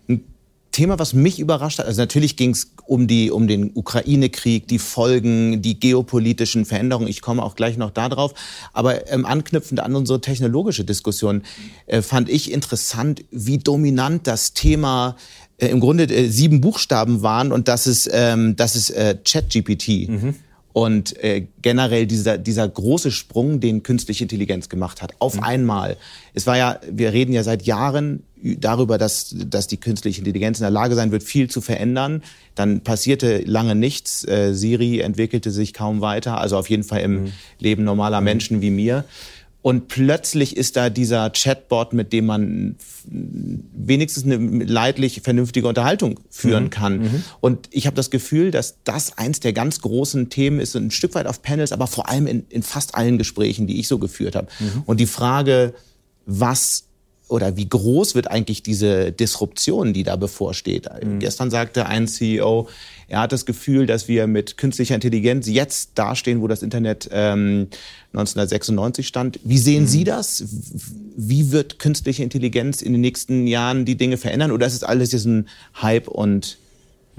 Mhm. 0.07 0.15
Ein 0.15 0.25
Thema, 0.71 1.01
was 1.01 1.15
mich 1.15 1.41
überrascht 1.41 1.81
hat, 1.81 1.87
also 1.87 2.01
natürlich 2.01 2.37
ging 2.37 2.51
es 2.51 2.77
um, 2.87 3.09
um 3.33 3.49
den 3.49 3.73
Ukraine-Krieg, 3.75 4.69
die 4.69 4.79
Folgen, 4.79 5.63
die 5.63 5.81
geopolitischen 5.81 6.65
Veränderungen. 6.65 7.09
Ich 7.09 7.21
komme 7.21 7.43
auch 7.43 7.57
gleich 7.57 7.77
noch 7.77 7.91
darauf. 7.91 8.35
Aber 8.73 9.11
ähm, 9.11 9.27
anknüpfend 9.27 9.81
an 9.81 9.97
unsere 9.97 10.21
technologische 10.21 10.85
Diskussion 10.85 11.43
äh, 11.89 12.03
fand 12.03 12.29
ich 12.29 12.53
interessant, 12.53 13.25
wie 13.33 13.59
dominant 13.59 14.29
das 14.29 14.53
Thema 14.55 15.17
äh, 15.59 15.69
im 15.69 15.81
Grunde 15.81 16.05
äh, 16.05 16.29
sieben 16.29 16.61
Buchstaben 16.61 17.23
waren 17.23 17.53
und 17.53 17.69
das 17.69 17.87
ist, 17.87 18.09
ähm, 18.13 18.57
das 18.57 18.77
ist 18.77 18.91
äh, 18.91 19.17
ChatGPT. 19.25 20.09
Mhm. 20.09 20.35
Und 20.73 21.23
äh, 21.25 21.47
generell 21.61 22.07
dieser, 22.07 22.39
dieser 22.39 22.69
große 22.69 23.11
Sprung, 23.11 23.59
den 23.59 23.83
künstliche 23.83 24.23
Intelligenz 24.23 24.69
gemacht 24.69 25.03
hat, 25.03 25.15
auf 25.19 25.37
mhm. 25.37 25.43
einmal. 25.43 25.97
Es 26.35 26.47
war 26.47 26.57
ja, 26.57 26.79
wir 26.89 27.13
reden 27.13 27.33
ja 27.33 27.43
seit 27.43 27.65
Jahren 27.65 28.23
darüber, 28.43 28.99
dass, 28.99 29.35
dass 29.37 29.67
die 29.67 29.79
künstliche 29.79 30.21
Intelligenz 30.21 30.61
in 30.61 30.63
der 30.63 30.71
Lage 30.71 30.95
sein 30.95 31.11
wird, 31.11 31.25
viel 31.25 31.51
zu 31.51 31.61
verändern. 31.61 32.23
Dann 32.55 32.83
passierte 32.83 33.39
lange 33.39 33.75
nichts. 33.75 34.25
Äh, 34.29 34.55
Siri 34.55 35.01
entwickelte 35.01 35.51
sich 35.51 35.75
kaum 35.75 36.01
weiter, 36.01 36.39
also 36.39 36.57
auf 36.57 36.71
jeden 36.71 36.85
Fall 36.85 37.01
im 37.01 37.23
mhm. 37.23 37.33
Leben 37.59 37.83
normaler 37.83 38.21
mhm. 38.21 38.25
Menschen 38.25 38.61
wie 38.61 38.71
mir. 38.71 39.05
Und 39.61 39.89
plötzlich 39.89 40.57
ist 40.57 40.77
da 40.77 40.89
dieser 40.89 41.31
Chatbot, 41.31 41.93
mit 41.93 42.13
dem 42.13 42.27
man 42.27 42.77
wenigstens 43.05 44.25
eine 44.25 44.65
leidlich 44.65 45.21
vernünftige 45.23 45.67
Unterhaltung 45.67 46.21
führen 46.31 46.65
mhm. 46.65 46.71
kann. 46.71 46.99
Mhm. 47.01 47.25
Und 47.41 47.69
ich 47.73 47.87
habe 47.87 47.97
das 47.97 48.11
Gefühl, 48.11 48.51
dass 48.51 48.77
das 48.85 49.19
eins 49.19 49.41
der 49.41 49.53
ganz 49.53 49.81
großen 49.81 50.31
Themen 50.31 50.61
ist, 50.61 50.77
ein 50.77 50.91
Stück 50.91 51.15
weit 51.15 51.27
auf 51.27 51.43
Panels, 51.43 51.73
aber 51.73 51.87
vor 51.87 52.09
allem 52.09 52.27
in, 52.27 52.47
in 52.49 52.63
fast 52.63 52.95
allen 52.95 53.19
Gesprächen, 53.19 53.67
die 53.67 53.81
ich 53.81 53.89
so 53.89 53.99
geführt 53.99 54.37
habe. 54.37 54.49
Mhm. 54.61 54.83
Und 54.87 55.01
die 55.01 55.07
Frage, 55.07 55.75
was 56.25 56.88
oder 57.29 57.57
wie 57.57 57.69
groß 57.69 58.15
wird 58.15 58.31
eigentlich 58.31 58.63
diese 58.63 59.13
Disruption, 59.13 59.93
die 59.93 60.03
da 60.03 60.17
bevorsteht? 60.17 60.89
Mhm. 61.03 61.19
Gestern 61.19 61.51
sagte 61.51 61.87
ein 61.87 62.09
CEO, 62.09 62.69
er 63.07 63.21
hat 63.21 63.33
das 63.33 63.47
Gefühl, 63.47 63.87
dass 63.87 64.09
wir 64.09 64.27
mit 64.27 64.57
künstlicher 64.57 64.95
Intelligenz 64.95 65.47
jetzt 65.49 65.93
dastehen, 65.95 66.41
wo 66.41 66.49
das 66.49 66.63
Internet 66.63 67.09
ähm, 67.13 67.69
1996 68.13 69.07
stand. 69.07 69.41
Wie 69.45 69.59
sehen 69.59 69.85
mhm. 69.85 69.89
Sie 69.89 70.05
das? 70.05 70.45
Wie 71.17 71.53
wird 71.53 71.79
künstliche 71.79 72.23
Intelligenz 72.23 72.83
in 72.83 72.93
den 72.93 73.01
nächsten 73.01 73.47
Jahren 73.47 73.85
die 73.85 73.97
Dinge 73.97 74.17
verändern? 74.17 74.51
Oder 74.51 74.67
ist 74.67 74.75
es 74.75 74.83
alles 74.83 75.13
jetzt 75.13 75.27
ein 75.27 75.49
Hype 75.81 76.09
und 76.09 76.59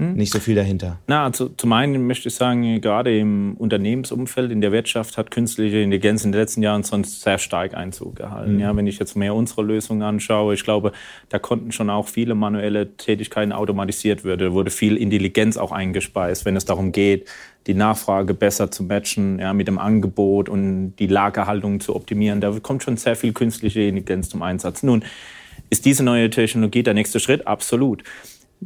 hm? 0.00 0.14
Nicht 0.14 0.32
so 0.32 0.38
viel 0.38 0.54
dahinter. 0.54 0.98
Na, 1.08 1.24
also 1.24 1.50
zum 1.50 1.74
einen 1.74 2.06
möchte 2.06 2.28
ich 2.28 2.34
sagen, 2.34 2.80
gerade 2.80 3.18
im 3.18 3.54
Unternehmensumfeld, 3.58 4.50
in 4.50 4.62
der 4.62 4.72
Wirtschaft 4.72 5.18
hat 5.18 5.30
künstliche 5.30 5.76
Intelligenz 5.76 6.24
in 6.24 6.32
den 6.32 6.40
letzten 6.40 6.62
Jahren 6.62 6.82
sonst 6.84 7.20
sehr 7.20 7.36
stark 7.36 7.74
Einzug 7.74 8.16
gehalten. 8.16 8.54
Mhm. 8.54 8.60
Ja, 8.60 8.74
wenn 8.74 8.86
ich 8.86 8.98
jetzt 8.98 9.14
mehr 9.14 9.34
unsere 9.34 9.62
Lösungen 9.62 10.00
anschaue, 10.00 10.54
ich 10.54 10.64
glaube, 10.64 10.92
da 11.28 11.38
konnten 11.38 11.70
schon 11.70 11.90
auch 11.90 12.08
viele 12.08 12.34
manuelle 12.34 12.96
Tätigkeiten 12.96 13.52
automatisiert 13.52 14.24
werden. 14.24 14.40
Da 14.40 14.52
wurde 14.54 14.70
viel 14.70 14.96
Intelligenz 14.96 15.58
auch 15.58 15.70
eingespeist, 15.70 16.46
wenn 16.46 16.56
es 16.56 16.64
darum 16.64 16.92
geht, 16.92 17.28
die 17.66 17.74
Nachfrage 17.74 18.32
besser 18.32 18.70
zu 18.70 18.84
matchen 18.84 19.38
ja, 19.38 19.52
mit 19.52 19.68
dem 19.68 19.78
Angebot 19.78 20.48
und 20.48 20.94
die 20.98 21.08
Lagerhaltung 21.08 21.80
zu 21.80 21.94
optimieren. 21.94 22.40
Da 22.40 22.58
kommt 22.62 22.82
schon 22.82 22.96
sehr 22.96 23.16
viel 23.16 23.34
künstliche 23.34 23.82
Intelligenz 23.82 24.30
zum 24.30 24.40
Einsatz. 24.40 24.82
Nun, 24.82 25.04
ist 25.68 25.84
diese 25.84 26.02
neue 26.02 26.30
Technologie 26.30 26.82
der 26.82 26.94
nächste 26.94 27.20
Schritt? 27.20 27.46
Absolut. 27.46 28.02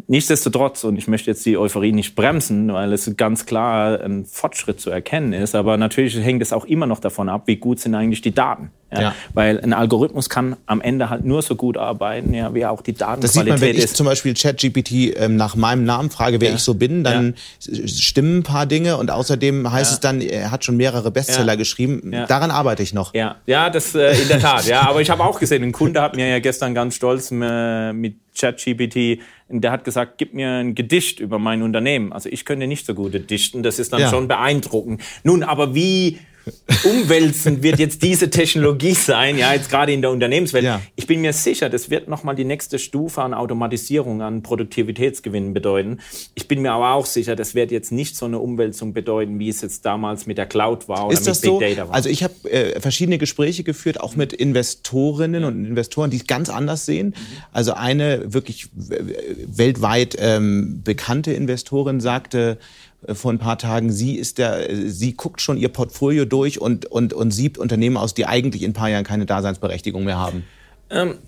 Nichtsdestotrotz, 0.09 0.85
und 0.85 0.97
ich 0.97 1.07
möchte 1.07 1.31
jetzt 1.31 1.47
die 1.47 1.57
Euphorie 1.57 1.93
nicht 1.93 2.17
bremsen, 2.17 2.73
weil 2.73 2.93
es 2.93 3.17
ganz 3.17 3.47
klar 3.47 4.01
ein 4.01 4.25
Fortschritt 4.25 4.81
zu 4.81 4.91
erkennen 4.91 5.33
ist, 5.33 5.55
aber 5.55 5.77
natürlich 5.77 6.17
hängt 6.17 6.43
es 6.43 6.53
auch 6.53 6.65
immer 6.65 6.87
noch 6.87 6.99
davon 6.99 7.29
ab, 7.29 7.45
wie 7.47 7.57
gut 7.57 7.79
sind 7.79 7.95
eigentlich 7.95 8.21
die 8.21 8.35
Daten. 8.35 8.71
Ja? 8.93 9.01
ja. 9.01 9.15
Weil 9.33 9.61
ein 9.61 9.73
Algorithmus 9.73 10.29
kann 10.29 10.57
am 10.67 10.81
Ende 10.81 11.11
halt 11.11 11.25
nur 11.25 11.43
so 11.43 11.57
gut 11.57 11.77
arbeiten, 11.77 12.35
ja, 12.35 12.55
wie 12.55 12.67
auch 12.67 12.83
die 12.83 12.93
Datenqualität 12.93 13.25
das 13.25 13.33
sieht 13.33 13.47
man, 13.47 13.61
wenn 13.61 13.77
ich 13.77 13.95
zum 13.95 14.07
Beispiel 14.07 14.35
ChatGPT 14.35 15.17
ähm, 15.17 15.37
nach 15.37 15.57
meinem 15.57 15.85
Namen 15.85 16.11
frage, 16.11 16.41
wer 16.41 16.51
ja. 16.51 16.55
ich 16.55 16.63
so 16.63 16.75
bin, 16.75 17.05
dann 17.05 17.35
stimmen 17.61 18.39
ein 18.39 18.43
paar 18.43 18.67
Dinge 18.67 18.97
und 18.97 19.11
außerdem 19.11 19.71
heißt 19.71 19.93
es 19.93 20.01
dann, 20.01 20.21
er 20.21 20.51
hat 20.51 20.65
schon 20.65 20.77
mehrere 20.77 21.11
Bestseller 21.11 21.57
geschrieben. 21.57 22.13
Daran 22.29 22.51
arbeite 22.51 22.83
ich 22.83 22.93
noch. 22.93 23.15
Ja, 23.15 23.37
ja 23.47 23.71
das 23.71 23.95
äh, 23.95 24.21
in 24.21 24.29
der 24.29 24.41
Tat. 24.41 24.67
ja, 24.67 24.89
aber 24.89 25.01
ich 25.01 25.11
habe 25.11 25.25
auch 25.25 25.41
gesehen, 25.41 25.63
ein 25.63 25.73
Kunde 25.73 26.01
hat 26.01 26.17
mir 26.17 26.29
ja 26.29 26.39
gestern 26.39 26.75
ganz 26.75 26.95
stolz 26.95 27.31
äh, 27.31 27.93
mit 27.93 28.17
ChatGPT, 28.39 29.21
der 29.49 29.71
hat 29.71 29.85
gesagt, 29.85 30.15
gib 30.19 30.35
mir 30.35 30.51
ein 30.51 30.75
Gedicht 30.75 31.21
über 31.21 31.39
mein 31.39 31.63
Unternehmen. 31.63 32.13
Also 32.13 32.29
ich 32.29 32.45
könnte 32.45 32.67
nicht 32.67 32.87
so 32.87 32.95
gut 32.95 33.31
dichten, 33.31 33.63
das 33.63 33.79
ist 33.79 33.93
dann 33.93 34.09
schon 34.11 34.29
beeindruckend. 34.29 35.03
Nun, 35.23 35.43
aber 35.43 35.75
wie 35.75 36.19
umwälzend 36.85 37.63
wird 37.63 37.79
jetzt 37.79 38.03
diese 38.03 38.31
Technologie 38.31 38.95
sein, 38.95 39.39
ja, 39.39 39.53
jetzt 39.53 39.71
gerade 39.71 39.93
in 39.93 40.03
der 40.03 40.11
Unternehmenswelt. 40.11 40.65
Ja. 40.65 40.81
Ich 40.97 41.07
bin 41.07 41.21
mir 41.21 41.33
sicher, 41.33 41.69
das 41.69 41.91
wird 41.91 42.09
nochmal 42.09 42.35
die 42.35 42.45
nächste 42.45 42.79
Stufe 42.79 43.23
an 43.23 43.35
Automatisierung, 43.35 44.23
an 44.23 44.43
Produktivitätsgewinnen 44.43 45.55
bedeuten. 45.55 46.01
Ich 46.35 46.49
bin 46.49 46.63
mir 46.63 46.73
aber 46.73 46.93
auch 46.93 47.07
sicher, 47.07 47.37
das 47.37 47.55
wird 47.55 47.71
jetzt 47.71 47.93
nicht 47.93 48.17
so 48.17 48.27
eine 48.27 48.39
Umwälzung 48.39 48.93
bedeuten, 48.93 49.39
wie 49.39 49.49
es 49.49 49.61
jetzt 49.63 49.85
damals 49.85 50.27
mit 50.27 50.39
der 50.39 50.47
Cloud 50.47 50.89
war 50.89 51.07
oder 51.07 51.15
Ist 51.15 51.27
mit 51.27 51.41
Big 51.41 51.51
so? 51.51 51.61
Data 51.61 51.89
war. 51.89 51.95
Also 51.95 52.09
ich 52.09 52.23
habe 52.23 52.35
äh, 52.51 52.81
verschiedene 52.81 53.19
Gespräche 53.19 53.65
geführt, 53.65 54.01
auch 54.01 54.17
mit 54.17 54.33
Investorinnen 54.33 55.45
und 55.45 55.65
Investoren, 55.65 56.11
die 56.11 56.19
es 56.19 56.27
ganz 56.27 56.51
anders 56.51 56.87
sehen. 56.87 57.15
Also 57.53 57.75
eine 57.75 58.33
wirklich 58.33 58.69
weltweit 58.75 60.17
ähm, 60.19 60.83
bekannte 60.85 61.33
Investorin 61.33 62.01
sagte, 62.01 62.59
vor 63.13 63.33
ein 63.33 63.39
paar 63.39 63.59
Tagen, 63.59 63.93
sie 63.93 64.17
ist 64.17 64.39
der, 64.39 64.69
sie 64.87 65.15
guckt 65.15 65.41
schon 65.41 65.57
ihr 65.57 65.69
Portfolio 65.69 66.25
durch 66.25 66.61
und, 66.61 66.87
und, 66.87 67.13
und 67.13 67.31
siebt 67.31 67.59
Unternehmen 67.59 67.97
aus, 67.97 68.15
die 68.15 68.27
eigentlich 68.27 68.63
in 68.63 68.71
ein 68.71 68.75
paar 68.75 68.89
Jahren 68.89 69.05
keine 69.05 69.27
Daseinsberechtigung 69.27 70.05
mehr 70.05 70.19
haben. 70.19 70.45
Ähm, 70.91 71.19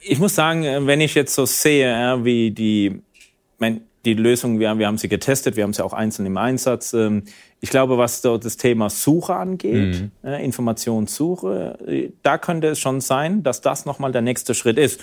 ich 0.00 0.18
muss 0.18 0.34
sagen, 0.34 0.64
äh, 0.64 0.86
wenn 0.86 1.00
ich 1.00 1.14
jetzt 1.14 1.34
so 1.34 1.46
sehe, 1.46 2.18
wie 2.22 2.50
die, 2.50 3.02
mein, 3.58 3.82
die 4.04 4.14
Lösung, 4.14 4.58
wir, 4.58 4.78
wir 4.78 4.86
haben 4.86 4.98
sie 4.98 5.08
getestet, 5.08 5.56
wir 5.56 5.64
haben 5.64 5.72
sie 5.72 5.84
auch 5.84 5.92
einzeln 5.92 6.26
im 6.26 6.36
Einsatz. 6.36 6.92
Ähm, 6.92 7.24
ich 7.60 7.70
glaube, 7.70 7.98
was 7.98 8.22
dort 8.22 8.44
das 8.44 8.56
Thema 8.56 8.88
Suche 8.88 9.34
angeht, 9.34 10.10
mhm. 10.22 10.32
Informationssuche, 10.32 12.08
da 12.22 12.38
könnte 12.38 12.68
es 12.68 12.78
schon 12.78 13.02
sein, 13.02 13.42
dass 13.42 13.60
das 13.60 13.84
nochmal 13.84 14.12
der 14.12 14.22
nächste 14.22 14.54
Schritt 14.54 14.78
ist 14.78 15.00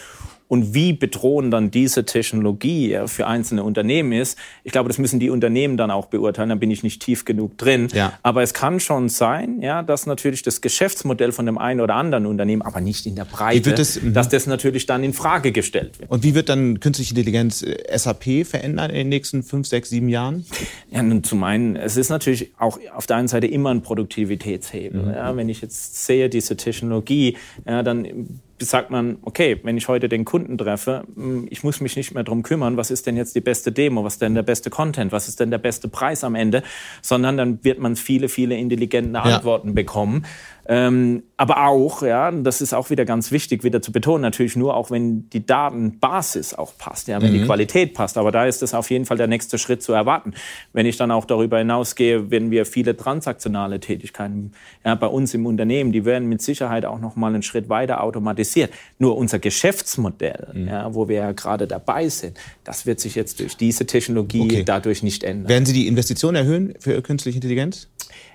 und 0.48 0.74
wie 0.74 0.94
bedrohend 0.94 1.52
dann 1.54 1.72
diese 1.72 2.06
Technologie 2.06 2.98
für 3.06 3.28
einzelne 3.28 3.64
Unternehmen 3.64 4.14
ist. 4.14 4.38
Ich 4.64 4.72
glaube, 4.72 4.88
das 4.88 4.98
müssen 4.98 5.20
die 5.20 5.30
Unternehmen 5.30 5.78
dann 5.78 5.92
auch 5.92 6.06
beurteilen. 6.06 6.50
Da 6.50 6.56
bin 6.56 6.72
ich 6.72 6.84
nicht 6.84 7.02
tief 7.02 7.26
genug 7.26 7.58
drin. 7.58 7.90
Ja. 7.94 8.14
Aber 8.24 8.44
es 8.44 8.54
kann 8.54 8.80
schon 8.80 9.10
sein, 9.10 9.62
ja, 9.62 9.84
dass 9.84 10.06
natürlich 10.06 10.44
das 10.44 10.62
Geschäftsmodell 10.62 11.32
von 11.32 11.46
dem 11.46 11.58
einen 11.58 11.82
oder 11.82 11.96
anderen 11.96 12.26
Unternehmen, 12.26 12.62
aber 12.62 12.80
nicht 12.80 13.06
in 13.06 13.16
der 13.16 13.26
Breite, 13.26 13.74
das, 13.74 14.02
mhm. 14.02 14.14
dass 14.14 14.30
das 14.30 14.48
natürlich 14.48 14.86
dann 14.86 15.04
in 15.04 15.14
Frage 15.14 15.52
gestellt 15.52 16.00
wird. 16.00 16.10
Und 16.10 16.24
wie 16.24 16.34
wird 16.34 16.50
dann 16.50 16.80
künstliche 16.80 17.12
Intelligenz 17.12 17.62
äh, 17.62 17.98
SAP 17.98 18.46
verändern 18.46 18.90
in 18.90 18.96
den 18.96 19.10
nächsten 19.10 19.44
fünf, 19.44 19.68
sechs, 19.68 19.90
sieben 19.90 20.10
Jahren? 20.10 20.46
Ja, 20.92 21.04
nun 21.04 21.24
zum 21.24 21.44
einen, 21.44 21.76
es 21.76 21.98
ist 21.98 22.10
natürlich 22.10 22.52
auch 22.58 22.80
auf 22.96 23.08
der 23.08 23.18
einen 23.18 23.28
Seite 23.28 23.48
immer 23.48 23.72
ein 23.72 23.82
Produktivitätshebel. 23.82 25.04
Mhm. 25.04 25.12
Ja, 25.12 25.36
wenn 25.36 25.50
ich 25.50 25.62
jetzt 25.62 26.06
sehe, 26.06 26.30
diese 26.30 26.56
Technologie, 26.56 27.38
ja, 27.66 27.84
dann 27.84 28.40
sagt 28.60 28.90
man, 28.90 29.18
okay, 29.22 29.60
wenn 29.64 29.78
ich 29.78 29.88
heute 29.88 30.10
den 30.10 30.26
Kunden 30.26 30.58
treffe, 30.58 31.04
hm, 31.16 31.48
ich 31.50 31.64
muss 31.64 31.80
mich 31.80 31.96
nicht 31.96 32.14
mehr 32.14 32.24
drum 32.24 32.44
kümmern, 32.44 32.78
was 32.78 32.92
ist 32.92 33.06
denn 33.06 33.16
jetzt 33.16 33.36
die 33.36 33.42
beste 33.42 33.72
Demo, 33.72 34.04
was 34.04 34.14
ist 34.14 34.22
denn 34.22 34.36
der 34.36 34.44
beste 34.44 34.70
Content, 34.70 35.12
was 35.12 35.28
ist 35.28 35.40
denn 35.40 35.52
der 35.52 35.58
beste 35.58 35.88
Preis 35.88 36.24
am 36.24 36.36
Ende, 36.36 36.64
sondern 37.02 37.38
dann 37.38 37.64
wird 37.64 37.80
man 37.80 37.96
viele, 37.96 38.30
viele 38.30 38.56
intelligente 38.58 39.20
Antworten 39.20 39.70
ja. 39.70 39.74
bekommen. 39.74 40.26
Ähm, 40.70 41.24
aber 41.38 41.66
auch, 41.68 42.02
ja, 42.02 42.30
das 42.30 42.60
ist 42.60 42.74
auch 42.74 42.90
wieder 42.90 43.06
ganz 43.06 43.32
wichtig, 43.32 43.64
wieder 43.64 43.82
zu 43.82 43.94
betonen, 43.94 44.22
natürlich 44.22 44.58
nur 44.58 44.76
auch, 44.76 44.92
wenn 44.92 45.30
die 45.30 45.46
Datenbasis 45.46 46.54
auch 46.54 46.78
passt, 46.78 47.08
ja, 47.08 47.22
wenn 47.22 47.32
mhm. 47.32 47.40
die 47.40 47.46
Qualität 47.46 47.94
passt. 47.94 48.18
Aber 48.18 48.34
da 48.34 48.46
ist 48.46 48.62
es 48.62 48.74
auf 48.74 48.90
jeden 48.90 49.06
Fall 49.06 49.16
der 49.16 49.28
nächste 49.28 49.58
Schritt 49.58 49.82
zu 49.82 49.94
erwarten. 49.94 50.34
Wenn 50.74 50.86
ich 50.86 50.98
dann 50.98 51.10
auch 51.12 51.24
darüber 51.24 51.60
hinausgehe, 51.60 52.32
wenn 52.32 52.52
wir 52.52 52.66
viele 52.66 52.98
transaktionale 52.98 53.80
Tätigkeiten 53.80 54.52
ja, 54.84 54.96
bei 54.96 55.08
uns 55.08 55.34
im 55.34 55.46
Unternehmen, 55.46 55.94
die 55.94 56.04
werden 56.04 56.28
mit 56.28 56.42
Sicherheit 56.42 56.86
auch 56.86 57.00
noch 57.00 57.16
mal 57.16 57.34
einen 57.34 57.44
Schritt 57.44 57.70
weiter 57.70 58.04
automatisiert. 58.04 58.74
Nur 59.00 59.16
unser 59.16 59.40
Geschäftsmodell, 59.40 60.50
mhm. 60.54 60.68
ja, 60.68 60.94
wo 60.94 61.08
wir 61.08 61.16
ja 61.18 61.32
gerade 61.32 61.68
dabei 61.68 62.10
sind, 62.10 62.38
das 62.66 62.86
wird 62.86 63.00
sich 63.00 63.16
jetzt 63.16 63.40
durch 63.40 63.56
diese 63.56 63.86
Technologie 63.86 64.42
okay. 64.42 64.64
dadurch 64.66 65.02
nicht 65.02 65.24
ändern. 65.24 65.48
Werden 65.48 65.66
Sie 65.66 65.74
die 65.74 65.88
Investitionen 65.88 66.36
erhöhen 66.36 66.74
für 66.80 67.02
künstliche 67.02 67.38
Intelligenz? 67.38 67.88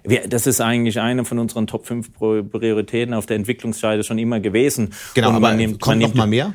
Wir, 0.04 0.26
das 0.26 0.46
ist 0.46 0.60
eigentlich 0.60 0.98
eine 1.00 1.24
von 1.24 1.38
unseren 1.38 1.66
Top 1.66 1.86
5 1.86 2.12
Prioritäten 2.22 3.14
auf 3.14 3.26
der 3.26 3.36
Entwicklungsseite 3.36 4.04
schon 4.04 4.18
immer 4.18 4.40
gewesen. 4.40 4.92
Genau, 5.14 5.30
Und 5.30 5.36
aber 5.36 5.52
nimmt, 5.54 5.80
kommt 5.80 6.00
noch 6.00 6.14
mal 6.14 6.26
mehr? 6.26 6.54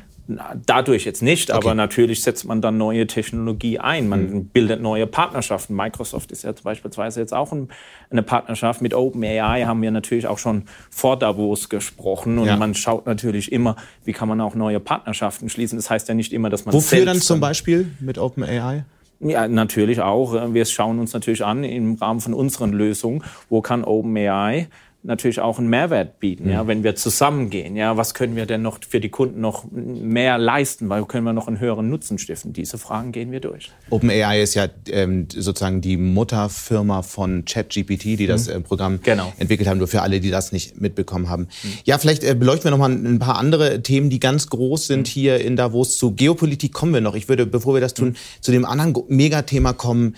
Dadurch 0.66 1.06
jetzt 1.06 1.22
nicht, 1.22 1.48
okay. 1.50 1.58
aber 1.58 1.74
natürlich 1.74 2.20
setzt 2.20 2.44
man 2.44 2.60
dann 2.60 2.76
neue 2.76 3.06
Technologie 3.06 3.78
ein. 3.78 4.10
Man 4.10 4.30
mhm. 4.30 4.44
bildet 4.48 4.82
neue 4.82 5.06
Partnerschaften. 5.06 5.74
Microsoft 5.74 6.32
ist 6.32 6.44
ja 6.44 6.52
beispielsweise 6.62 7.20
jetzt 7.20 7.32
auch 7.32 7.50
ein, 7.50 7.68
eine 8.10 8.22
Partnerschaft 8.22 8.82
mit 8.82 8.92
OpenAI, 8.92 9.64
haben 9.64 9.80
wir 9.80 9.90
natürlich 9.90 10.26
auch 10.26 10.36
schon 10.36 10.64
vor 10.90 11.18
Davos 11.18 11.70
gesprochen. 11.70 12.38
Und 12.38 12.46
ja. 12.46 12.58
man 12.58 12.74
schaut 12.74 13.06
natürlich 13.06 13.52
immer, 13.52 13.76
wie 14.04 14.12
kann 14.12 14.28
man 14.28 14.38
auch 14.42 14.54
neue 14.54 14.80
Partnerschaften 14.80 15.48
schließen. 15.48 15.78
Das 15.78 15.88
heißt 15.88 16.08
ja 16.08 16.14
nicht 16.14 16.34
immer, 16.34 16.50
dass 16.50 16.66
man. 16.66 16.74
Wofür 16.74 17.06
dann 17.06 17.22
zum 17.22 17.40
Beispiel 17.40 17.90
mit 17.98 18.18
OpenAI? 18.18 18.84
Ja, 19.20 19.48
natürlich 19.48 20.00
auch. 20.00 20.52
Wir 20.52 20.64
schauen 20.66 20.98
uns 20.98 21.12
natürlich 21.14 21.44
an 21.44 21.64
im 21.64 21.94
Rahmen 21.94 22.20
von 22.20 22.34
unseren 22.34 22.72
Lösungen, 22.72 23.24
wo 23.48 23.62
kann 23.62 23.82
OpenAI 23.82 24.68
natürlich 25.02 25.40
auch 25.40 25.58
einen 25.58 25.68
Mehrwert 25.68 26.18
bieten, 26.18 26.44
mhm. 26.44 26.50
ja, 26.50 26.66
wenn 26.66 26.82
wir 26.82 26.96
zusammengehen. 26.96 27.76
Ja, 27.76 27.96
was 27.96 28.14
können 28.14 28.34
wir 28.34 28.46
denn 28.46 28.62
noch 28.62 28.78
für 28.86 29.00
die 29.00 29.08
Kunden 29.08 29.40
noch 29.40 29.64
mehr 29.70 30.38
leisten? 30.38 30.88
Weil 30.88 31.04
können 31.04 31.24
wir 31.24 31.32
noch 31.32 31.46
einen 31.46 31.60
höheren 31.60 31.88
Nutzen 31.88 32.18
stiften? 32.18 32.52
Diese 32.52 32.78
Fragen 32.78 33.12
gehen 33.12 33.30
wir 33.30 33.40
durch. 33.40 33.70
OpenAI 33.90 34.42
ist 34.42 34.54
ja 34.54 34.66
ähm, 34.88 35.28
sozusagen 35.30 35.80
die 35.80 35.96
Mutterfirma 35.96 37.02
von 37.02 37.44
ChatGPT, 37.44 38.04
die 38.18 38.24
mhm. 38.24 38.28
das 38.28 38.48
äh, 38.48 38.60
Programm 38.60 39.00
genau. 39.02 39.32
entwickelt 39.38 39.68
haben. 39.68 39.78
Nur 39.78 39.88
für 39.88 40.02
alle, 40.02 40.20
die 40.20 40.30
das 40.30 40.50
nicht 40.52 40.80
mitbekommen 40.80 41.28
haben. 41.28 41.42
Mhm. 41.44 41.72
Ja, 41.84 41.98
vielleicht 41.98 42.24
äh, 42.24 42.34
beleuchten 42.34 42.64
wir 42.64 42.70
noch 42.72 42.78
mal 42.78 42.90
ein 42.90 43.20
paar 43.20 43.38
andere 43.38 43.82
Themen, 43.82 44.10
die 44.10 44.20
ganz 44.20 44.48
groß 44.48 44.88
sind 44.88 45.08
mhm. 45.08 45.10
hier 45.10 45.40
in 45.40 45.54
Davos. 45.54 45.96
Zu 45.96 46.12
Geopolitik 46.12 46.72
kommen 46.72 46.92
wir 46.92 47.00
noch. 47.00 47.14
Ich 47.14 47.28
würde, 47.28 47.46
bevor 47.46 47.74
wir 47.74 47.80
das 47.80 47.94
tun, 47.94 48.08
mhm. 48.08 48.16
zu 48.40 48.50
dem 48.50 48.64
anderen 48.64 48.94
Megathema 49.08 49.72
kommen 49.72 50.16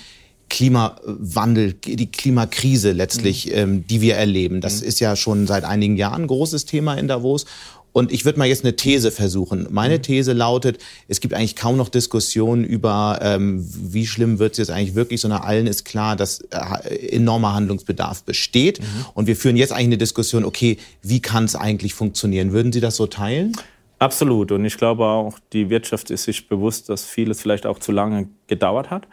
Klimawandel, 0.50 1.72
die 1.72 2.10
Klimakrise 2.10 2.92
letztlich, 2.92 3.46
mhm. 3.46 3.52
ähm, 3.54 3.86
die 3.86 4.02
wir 4.02 4.16
erleben. 4.16 4.60
Das 4.60 4.82
mhm. 4.82 4.88
ist 4.88 5.00
ja 5.00 5.16
schon 5.16 5.46
seit 5.46 5.64
einigen 5.64 5.96
Jahren 5.96 6.24
ein 6.24 6.26
großes 6.26 6.66
Thema 6.66 6.94
in 6.94 7.08
Davos. 7.08 7.46
Und 7.92 8.12
ich 8.12 8.24
würde 8.24 8.38
mal 8.38 8.46
jetzt 8.46 8.64
eine 8.64 8.76
These 8.76 9.10
versuchen. 9.10 9.66
Meine 9.70 9.98
mhm. 9.98 10.02
These 10.02 10.32
lautet, 10.32 10.78
es 11.08 11.20
gibt 11.20 11.34
eigentlich 11.34 11.56
kaum 11.56 11.76
noch 11.76 11.88
Diskussionen 11.88 12.64
über, 12.64 13.18
ähm, 13.22 13.66
wie 13.66 14.06
schlimm 14.06 14.38
wird 14.38 14.52
es 14.52 14.58
jetzt 14.58 14.70
eigentlich 14.70 14.94
wirklich, 14.94 15.20
sondern 15.20 15.42
allen 15.42 15.66
ist 15.66 15.84
klar, 15.84 16.14
dass 16.14 16.40
äh, 16.50 17.08
enormer 17.08 17.54
Handlungsbedarf 17.54 18.22
besteht. 18.22 18.80
Mhm. 18.80 19.06
Und 19.14 19.26
wir 19.26 19.34
führen 19.34 19.56
jetzt 19.56 19.72
eigentlich 19.72 19.86
eine 19.86 19.98
Diskussion, 19.98 20.44
okay, 20.44 20.76
wie 21.02 21.20
kann 21.20 21.44
es 21.44 21.56
eigentlich 21.56 21.94
funktionieren? 21.94 22.52
Würden 22.52 22.72
Sie 22.72 22.80
das 22.80 22.96
so 22.96 23.06
teilen? 23.06 23.56
Absolut. 23.98 24.52
Und 24.52 24.64
ich 24.64 24.76
glaube 24.76 25.04
auch, 25.04 25.38
die 25.52 25.68
Wirtschaft 25.68 26.10
ist 26.10 26.24
sich 26.24 26.48
bewusst, 26.48 26.88
dass 26.88 27.04
vieles 27.04 27.40
vielleicht 27.40 27.66
auch 27.66 27.78
zu 27.78 27.92
lange 27.92 28.28
gedauert 28.46 28.90
hat. 28.90 29.06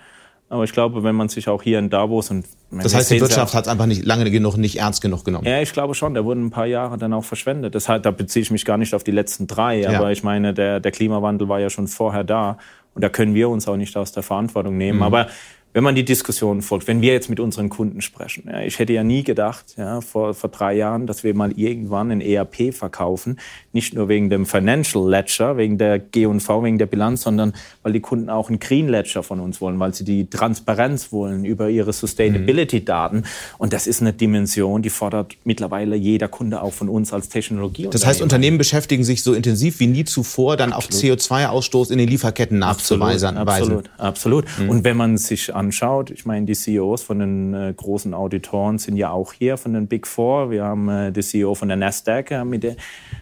Aber 0.49 0.63
ich 0.63 0.71
glaube, 0.71 1.03
wenn 1.03 1.15
man 1.15 1.27
sich 1.27 1.49
auch 1.49 1.61
hier 1.61 1.77
in 1.77 1.89
Davos 1.89 2.31
und 2.31 2.45
das 2.71 2.93
heißt, 2.93 3.11
die 3.11 3.19
Wirtschaft 3.19 3.53
hat 3.53 3.65
es 3.65 3.71
einfach 3.71 3.85
nicht 3.85 4.05
lange 4.05 4.29
genug, 4.31 4.57
nicht 4.57 4.79
ernst 4.79 5.01
genug 5.01 5.25
genommen. 5.25 5.45
Ja, 5.45 5.61
ich 5.61 5.73
glaube 5.73 5.93
schon. 5.93 6.13
Da 6.13 6.23
wurden 6.23 6.45
ein 6.45 6.49
paar 6.51 6.65
Jahre 6.65 6.97
dann 6.97 7.13
auch 7.13 7.23
verschwendet. 7.23 7.75
Das 7.75 7.85
da 7.85 8.11
beziehe 8.11 8.43
ich 8.43 8.51
mich 8.51 8.65
gar 8.65 8.77
nicht 8.77 8.93
auf 8.93 9.03
die 9.03 9.11
letzten 9.11 9.47
drei. 9.47 9.81
Ja. 9.81 9.97
Aber 9.97 10.11
ich 10.11 10.23
meine, 10.23 10.53
der, 10.53 10.79
der 10.79 10.91
Klimawandel 10.91 11.49
war 11.49 11.59
ja 11.59 11.69
schon 11.69 11.87
vorher 11.87 12.23
da. 12.23 12.57
Und 12.93 13.03
da 13.03 13.09
können 13.09 13.35
wir 13.35 13.49
uns 13.49 13.67
auch 13.67 13.77
nicht 13.77 13.95
aus 13.95 14.11
der 14.11 14.23
Verantwortung 14.23 14.77
nehmen. 14.77 14.99
Mhm. 14.99 15.03
Aber 15.03 15.27
wenn 15.73 15.83
man 15.83 15.95
die 15.95 16.05
Diskussion 16.05 16.61
folgt, 16.61 16.87
wenn 16.87 17.01
wir 17.01 17.13
jetzt 17.13 17.29
mit 17.29 17.39
unseren 17.39 17.69
Kunden 17.69 18.01
sprechen, 18.01 18.49
ja, 18.51 18.61
ich 18.61 18.79
hätte 18.79 18.93
ja 18.93 19.03
nie 19.03 19.23
gedacht, 19.23 19.75
ja, 19.77 20.01
vor, 20.01 20.33
vor 20.33 20.49
drei 20.49 20.73
Jahren, 20.73 21.05
dass 21.05 21.23
wir 21.23 21.35
mal 21.35 21.51
irgendwann 21.51 22.11
ein 22.11 22.21
ERP 22.21 22.73
verkaufen, 22.73 23.39
nicht 23.73 23.93
nur 23.93 24.09
wegen 24.09 24.29
dem 24.29 24.45
Financial 24.45 25.07
Ledger, 25.07 25.57
wegen 25.57 25.77
der 25.77 25.99
G&V, 25.99 26.63
wegen 26.63 26.77
der 26.79 26.87
Bilanz, 26.87 27.21
sondern 27.21 27.53
weil 27.83 27.93
die 27.93 27.99
Kunden 27.99 28.29
auch 28.29 28.49
einen 28.49 28.59
Green 28.59 28.87
Ledger 28.87 29.21
von 29.21 29.39
uns 29.39 29.61
wollen, 29.61 29.79
weil 29.79 29.93
sie 29.93 30.03
die 30.03 30.29
Transparenz 30.29 31.11
wollen 31.11 31.45
über 31.45 31.69
ihre 31.69 31.93
Sustainability-Daten. 31.93 33.25
Und 33.59 33.73
das 33.73 33.85
ist 33.85 34.01
eine 34.01 34.13
Dimension, 34.13 34.81
die 34.81 34.89
fordert 34.89 35.37
mittlerweile 35.43 35.95
jeder 35.95 36.27
Kunde 36.27 36.61
auch 36.61 36.73
von 36.73 36.89
uns 36.89 37.13
als 37.13 37.29
Technologie. 37.29 37.87
Das 37.91 38.05
heißt, 38.05 38.21
Unternehmen 38.21 38.57
beschäftigen 38.57 39.03
sich 39.03 39.21
so 39.21 39.33
intensiv 39.33 39.79
wie 39.79 39.87
nie 39.87 40.05
zuvor, 40.05 40.57
dann 40.57 40.73
absolut. 40.73 41.21
auch 41.21 41.23
CO2-Ausstoß 41.23 41.91
in 41.91 41.99
den 41.99 42.07
Lieferketten 42.07 42.57
nachzuweisen. 42.57 43.37
Absolut, 43.37 43.89
absolut. 43.97 44.45
absolut. 44.45 44.45
Mhm. 44.59 44.69
Und 44.69 44.83
wenn 44.83 44.97
man 44.97 45.17
sich 45.17 45.53
anschaut, 45.57 46.11
ich 46.11 46.25
meine, 46.25 46.45
die 46.45 46.53
CEOs 46.53 47.03
von 47.03 47.19
den 47.19 47.53
äh, 47.53 47.73
großen 47.75 48.13
Auditoren 48.13 48.77
sind 48.77 48.95
ja 48.95 49.11
auch 49.11 49.33
hier, 49.33 49.57
von 49.57 49.73
den 49.73 49.87
Big 49.87 50.07
Four. 50.07 50.51
Wir 50.51 50.63
haben 50.63 50.87
äh, 50.87 51.11
die 51.11 51.21
CEO 51.21 51.55
von 51.55 51.67
der 51.67 51.77
Nasdaq, 51.77 52.31
äh, 52.31 52.45
mit, 52.45 52.63
der, 52.63 52.75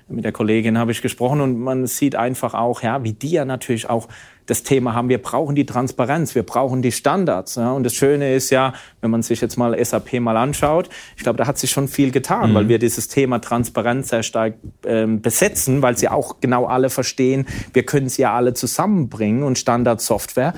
mit 0.07 0.23
der 0.23 0.31
Kollegin 0.31 0.77
habe 0.77 0.91
ich 0.91 1.01
gesprochen 1.01 1.41
und 1.41 1.59
man 1.59 1.87
sieht 1.87 2.15
einfach 2.15 2.53
auch, 2.53 2.83
ja, 2.83 3.03
wie 3.03 3.13
die 3.13 3.31
ja 3.31 3.45
natürlich 3.45 3.89
auch 3.89 4.07
das 4.45 4.63
Thema 4.63 4.93
haben, 4.93 5.09
wir 5.09 5.21
brauchen 5.21 5.55
die 5.55 5.65
Transparenz, 5.65 6.35
wir 6.35 6.43
brauchen 6.43 6.81
die 6.81 6.91
Standards. 6.91 7.55
Ja? 7.55 7.71
Und 7.71 7.83
das 7.83 7.93
Schöne 7.93 8.33
ist 8.35 8.49
ja, 8.49 8.73
wenn 9.01 9.11
man 9.11 9.23
sich 9.23 9.41
jetzt 9.41 9.57
mal 9.57 9.83
SAP 9.83 10.19
mal 10.19 10.37
anschaut, 10.37 10.89
ich 11.17 11.23
glaube, 11.23 11.37
da 11.37 11.47
hat 11.47 11.57
sich 11.57 11.71
schon 11.71 11.87
viel 11.87 12.11
getan, 12.11 12.51
mhm. 12.51 12.55
weil 12.55 12.67
wir 12.67 12.79
dieses 12.79 13.07
Thema 13.07 13.39
Transparenz 13.39 14.09
sehr 14.09 14.23
stark 14.23 14.55
ähm, 14.85 15.21
besetzen, 15.21 15.81
weil 15.81 15.97
sie 15.97 16.09
auch 16.09 16.39
genau 16.41 16.65
alle 16.65 16.89
verstehen, 16.89 17.47
wir 17.73 17.83
können 17.83 18.09
sie 18.09 18.23
ja 18.23 18.35
alle 18.35 18.53
zusammenbringen 18.53 19.43
und 19.43 19.57
Standardsoftware 19.57 20.53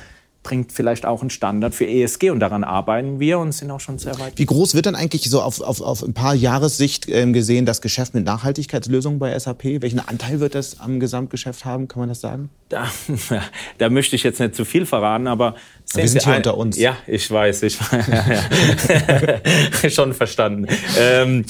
bringt 0.48 0.72
vielleicht 0.72 1.06
auch 1.06 1.20
einen 1.20 1.30
Standard 1.30 1.76
für 1.76 1.86
ESG 1.86 2.30
und 2.30 2.40
daran 2.40 2.64
arbeiten 2.64 3.20
wir 3.20 3.38
und 3.40 3.52
sind 3.52 3.70
auch 3.70 3.82
schon 3.82 4.00
sehr 4.00 4.18
weit. 4.18 4.32
Wie 4.38 4.46
groß 4.46 4.76
wird 4.76 4.86
dann 4.86 4.96
eigentlich 4.96 5.30
so 5.30 5.42
auf, 5.42 5.60
auf, 5.60 5.82
auf 5.82 6.02
ein 6.02 6.14
paar 6.14 6.36
Jahressicht 6.36 7.10
ähm, 7.10 7.34
gesehen 7.34 7.66
das 7.66 7.82
Geschäft 7.82 8.14
mit 8.14 8.24
Nachhaltigkeitslösungen 8.24 9.20
bei 9.20 9.38
SAP? 9.38 9.82
Welchen 9.82 10.00
Anteil 10.00 10.40
wird 10.40 10.56
das 10.56 10.80
am 10.80 11.02
Gesamtgeschäft 11.02 11.66
haben, 11.66 11.90
kann 11.90 12.00
man 12.00 12.08
das 12.08 12.22
sagen? 12.22 12.50
Da, 12.70 12.90
da 13.78 13.90
möchte 13.90 14.16
ich 14.16 14.24
jetzt 14.24 14.40
nicht 14.40 14.56
zu 14.56 14.64
viel 14.64 14.86
verraten, 14.86 15.28
aber 15.28 15.56
wir 15.94 16.08
sind 16.08 16.24
hier 16.24 16.32
ein, 16.32 16.38
unter 16.38 16.56
uns. 16.56 16.78
Ja, 16.78 16.96
ich 17.08 17.30
weiß, 17.30 17.64
ich 17.64 17.78
ja, 19.84 19.90
schon 19.90 20.14
verstanden. 20.14 20.68
Ähm, 20.98 21.44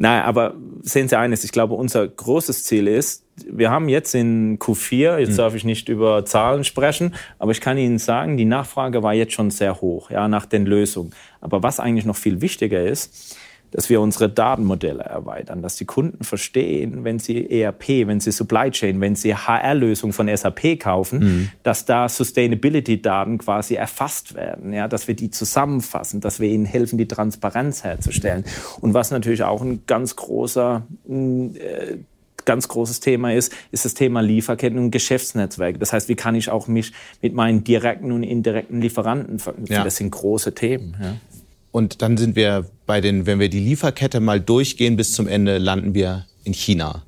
Nein, 0.00 0.22
aber 0.22 0.54
sehen 0.82 1.08
Sie 1.08 1.18
eines, 1.18 1.44
ich 1.44 1.52
glaube, 1.52 1.74
unser 1.74 2.06
großes 2.06 2.64
Ziel 2.64 2.86
ist, 2.86 3.24
wir 3.46 3.70
haben 3.70 3.88
jetzt 3.88 4.14
in 4.14 4.58
Q4, 4.58 5.18
jetzt 5.18 5.30
hm. 5.30 5.36
darf 5.36 5.54
ich 5.54 5.64
nicht 5.64 5.88
über 5.88 6.24
Zahlen 6.24 6.64
sprechen, 6.64 7.14
aber 7.38 7.52
ich 7.52 7.60
kann 7.60 7.78
Ihnen 7.78 7.98
sagen, 7.98 8.36
die 8.36 8.44
Nachfrage 8.44 9.02
war 9.02 9.14
jetzt 9.14 9.32
schon 9.32 9.50
sehr 9.50 9.80
hoch, 9.80 10.10
ja, 10.10 10.28
nach 10.28 10.46
den 10.46 10.66
Lösungen. 10.66 11.12
Aber 11.40 11.62
was 11.62 11.80
eigentlich 11.80 12.04
noch 12.04 12.16
viel 12.16 12.40
wichtiger 12.40 12.82
ist, 12.82 13.36
dass 13.70 13.88
wir 13.90 14.00
unsere 14.00 14.28
Datenmodelle 14.28 15.02
erweitern, 15.02 15.62
dass 15.62 15.76
die 15.76 15.84
Kunden 15.84 16.24
verstehen, 16.24 17.04
wenn 17.04 17.18
sie 17.18 17.48
ERP, 17.50 18.06
wenn 18.06 18.20
sie 18.20 18.32
Supply 18.32 18.70
Chain, 18.70 19.00
wenn 19.00 19.16
sie 19.16 19.34
HR-Lösungen 19.34 20.12
von 20.12 20.34
SAP 20.34 20.80
kaufen, 20.80 21.18
mhm. 21.18 21.48
dass 21.62 21.84
da 21.84 22.08
Sustainability-Daten 22.08 23.38
quasi 23.38 23.74
erfasst 23.74 24.34
werden, 24.34 24.72
ja, 24.72 24.88
dass 24.88 25.08
wir 25.08 25.16
die 25.16 25.30
zusammenfassen, 25.30 26.20
dass 26.20 26.40
wir 26.40 26.48
ihnen 26.48 26.64
helfen, 26.64 26.98
die 26.98 27.08
Transparenz 27.08 27.84
herzustellen. 27.84 28.44
Und 28.80 28.94
was 28.94 29.10
natürlich 29.10 29.42
auch 29.42 29.62
ein 29.62 29.82
ganz 29.86 30.16
großer 30.16 30.82
äh, 31.08 31.96
ganz 32.48 32.66
großes 32.66 33.00
Thema 33.00 33.34
ist, 33.34 33.54
ist 33.72 33.84
das 33.84 33.92
Thema 33.92 34.22
Lieferketten 34.22 34.78
und 34.78 34.90
Geschäftsnetzwerke. 34.90 35.78
Das 35.78 35.92
heißt, 35.92 36.08
wie 36.08 36.14
kann 36.14 36.34
ich 36.34 36.48
auch 36.48 36.66
mich 36.66 36.92
mit 37.20 37.34
meinen 37.34 37.62
direkten 37.62 38.10
und 38.10 38.22
indirekten 38.22 38.80
Lieferanten 38.80 39.38
verknüpfen? 39.38 39.74
Ja. 39.74 39.84
Das 39.84 39.96
sind 39.96 40.10
große 40.10 40.54
Themen. 40.54 40.96
Ja. 40.98 41.16
Und 41.70 42.02
dann 42.02 42.16
sind 42.16 42.36
wir 42.36 42.66
bei 42.86 43.00
den, 43.00 43.26
wenn 43.26 43.38
wir 43.38 43.48
die 43.48 43.60
Lieferkette 43.60 44.20
mal 44.20 44.40
durchgehen 44.40 44.96
bis 44.96 45.12
zum 45.12 45.28
Ende, 45.28 45.58
landen 45.58 45.94
wir 45.94 46.26
in 46.44 46.54
China. 46.54 47.04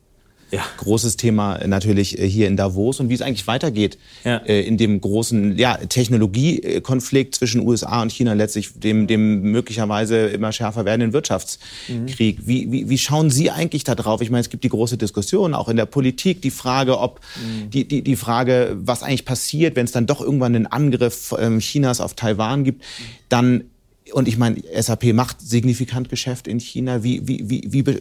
Ja. 0.50 0.62
Großes 0.78 1.16
Thema 1.16 1.64
natürlich 1.66 2.18
äh, 2.18 2.28
hier 2.28 2.48
in 2.48 2.56
Davos 2.56 2.98
und 2.98 3.08
wie 3.08 3.14
es 3.14 3.22
eigentlich 3.22 3.46
weitergeht 3.46 3.98
ja. 4.24 4.38
äh, 4.38 4.62
in 4.62 4.78
dem 4.78 5.00
großen 5.00 5.56
ja, 5.56 5.76
Technologiekonflikt 5.76 7.36
zwischen 7.36 7.66
USA 7.66 8.02
und 8.02 8.10
China, 8.10 8.32
letztlich 8.32 8.72
dem, 8.74 9.06
dem 9.06 9.42
möglicherweise 9.42 10.26
immer 10.26 10.50
schärfer 10.50 10.84
werdenden 10.84 11.12
Wirtschaftskrieg. 11.12 12.40
Mhm. 12.40 12.46
Wie, 12.48 12.72
wie, 12.72 12.88
wie 12.88 12.98
schauen 12.98 13.30
Sie 13.30 13.50
eigentlich 13.50 13.84
da 13.84 13.94
drauf? 13.94 14.22
Ich 14.22 14.30
meine, 14.30 14.40
es 14.40 14.50
gibt 14.50 14.64
die 14.64 14.68
große 14.68 14.98
Diskussion, 14.98 15.54
auch 15.54 15.68
in 15.68 15.76
der 15.76 15.86
Politik, 15.86 16.42
die 16.42 16.50
Frage, 16.50 16.98
ob 16.98 17.20
mhm. 17.36 17.70
die, 17.70 17.86
die, 17.86 18.02
die 18.02 18.16
Frage, 18.16 18.76
was 18.76 19.02
eigentlich 19.04 19.24
passiert, 19.24 19.76
wenn 19.76 19.84
es 19.84 19.92
dann 19.92 20.06
doch 20.06 20.20
irgendwann 20.20 20.56
einen 20.56 20.66
Angriff 20.66 21.32
ähm, 21.38 21.60
Chinas 21.60 22.00
auf 22.00 22.14
Taiwan 22.14 22.64
gibt, 22.64 22.82
dann 23.28 23.64
und 24.12 24.28
ich 24.28 24.38
meine, 24.38 24.62
SAP 24.78 25.12
macht 25.12 25.40
signifikant 25.40 26.08
Geschäft 26.08 26.48
in 26.48 26.60
China. 26.60 27.02
Wie, 27.02 27.26
wie, 27.26 27.48
wie, 27.48 27.68
wie 27.70 27.82
be 27.82 28.00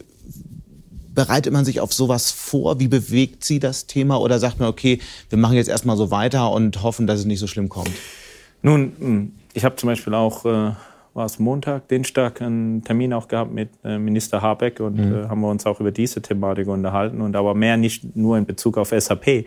bereitet 1.15 1.51
man 1.51 1.65
sich 1.65 1.81
auf 1.81 1.91
sowas 1.91 2.31
vor? 2.31 2.79
Wie 2.79 2.87
bewegt 2.87 3.43
Sie 3.43 3.59
das 3.59 3.87
Thema? 3.87 4.21
Oder 4.21 4.39
sagt 4.39 4.59
man, 4.59 4.69
okay, 4.69 4.99
wir 5.29 5.37
machen 5.37 5.55
jetzt 5.55 5.67
erstmal 5.67 5.97
so 5.97 6.11
weiter 6.11 6.51
und 6.51 6.81
hoffen, 6.81 7.07
dass 7.07 7.19
es 7.19 7.25
nicht 7.25 7.39
so 7.39 7.47
schlimm 7.47 7.67
kommt? 7.67 7.91
Nun, 8.61 8.93
hm, 8.97 9.31
ich 9.53 9.65
habe 9.65 9.75
zum 9.75 9.87
Beispiel 9.87 10.13
auch 10.13 10.45
äh, 10.45 10.71
war 11.13 11.25
es 11.25 11.39
Montag, 11.39 11.87
Dienstag, 11.89 12.41
einen 12.41 12.83
Termin 12.83 13.13
auch 13.13 13.27
gehabt 13.27 13.51
mit 13.51 13.69
äh, 13.83 13.97
Minister 13.97 14.41
Habeck 14.41 14.79
und 14.79 14.97
mhm. 14.97 15.15
äh, 15.15 15.27
haben 15.27 15.41
wir 15.41 15.49
uns 15.49 15.65
auch 15.65 15.79
über 15.79 15.91
diese 15.91 16.21
Thematik 16.21 16.67
unterhalten. 16.67 17.21
Und 17.21 17.35
aber 17.35 17.55
mehr 17.55 17.77
nicht 17.77 18.15
nur 18.15 18.37
in 18.37 18.45
Bezug 18.45 18.77
auf 18.77 18.89
SAP, 18.89 19.45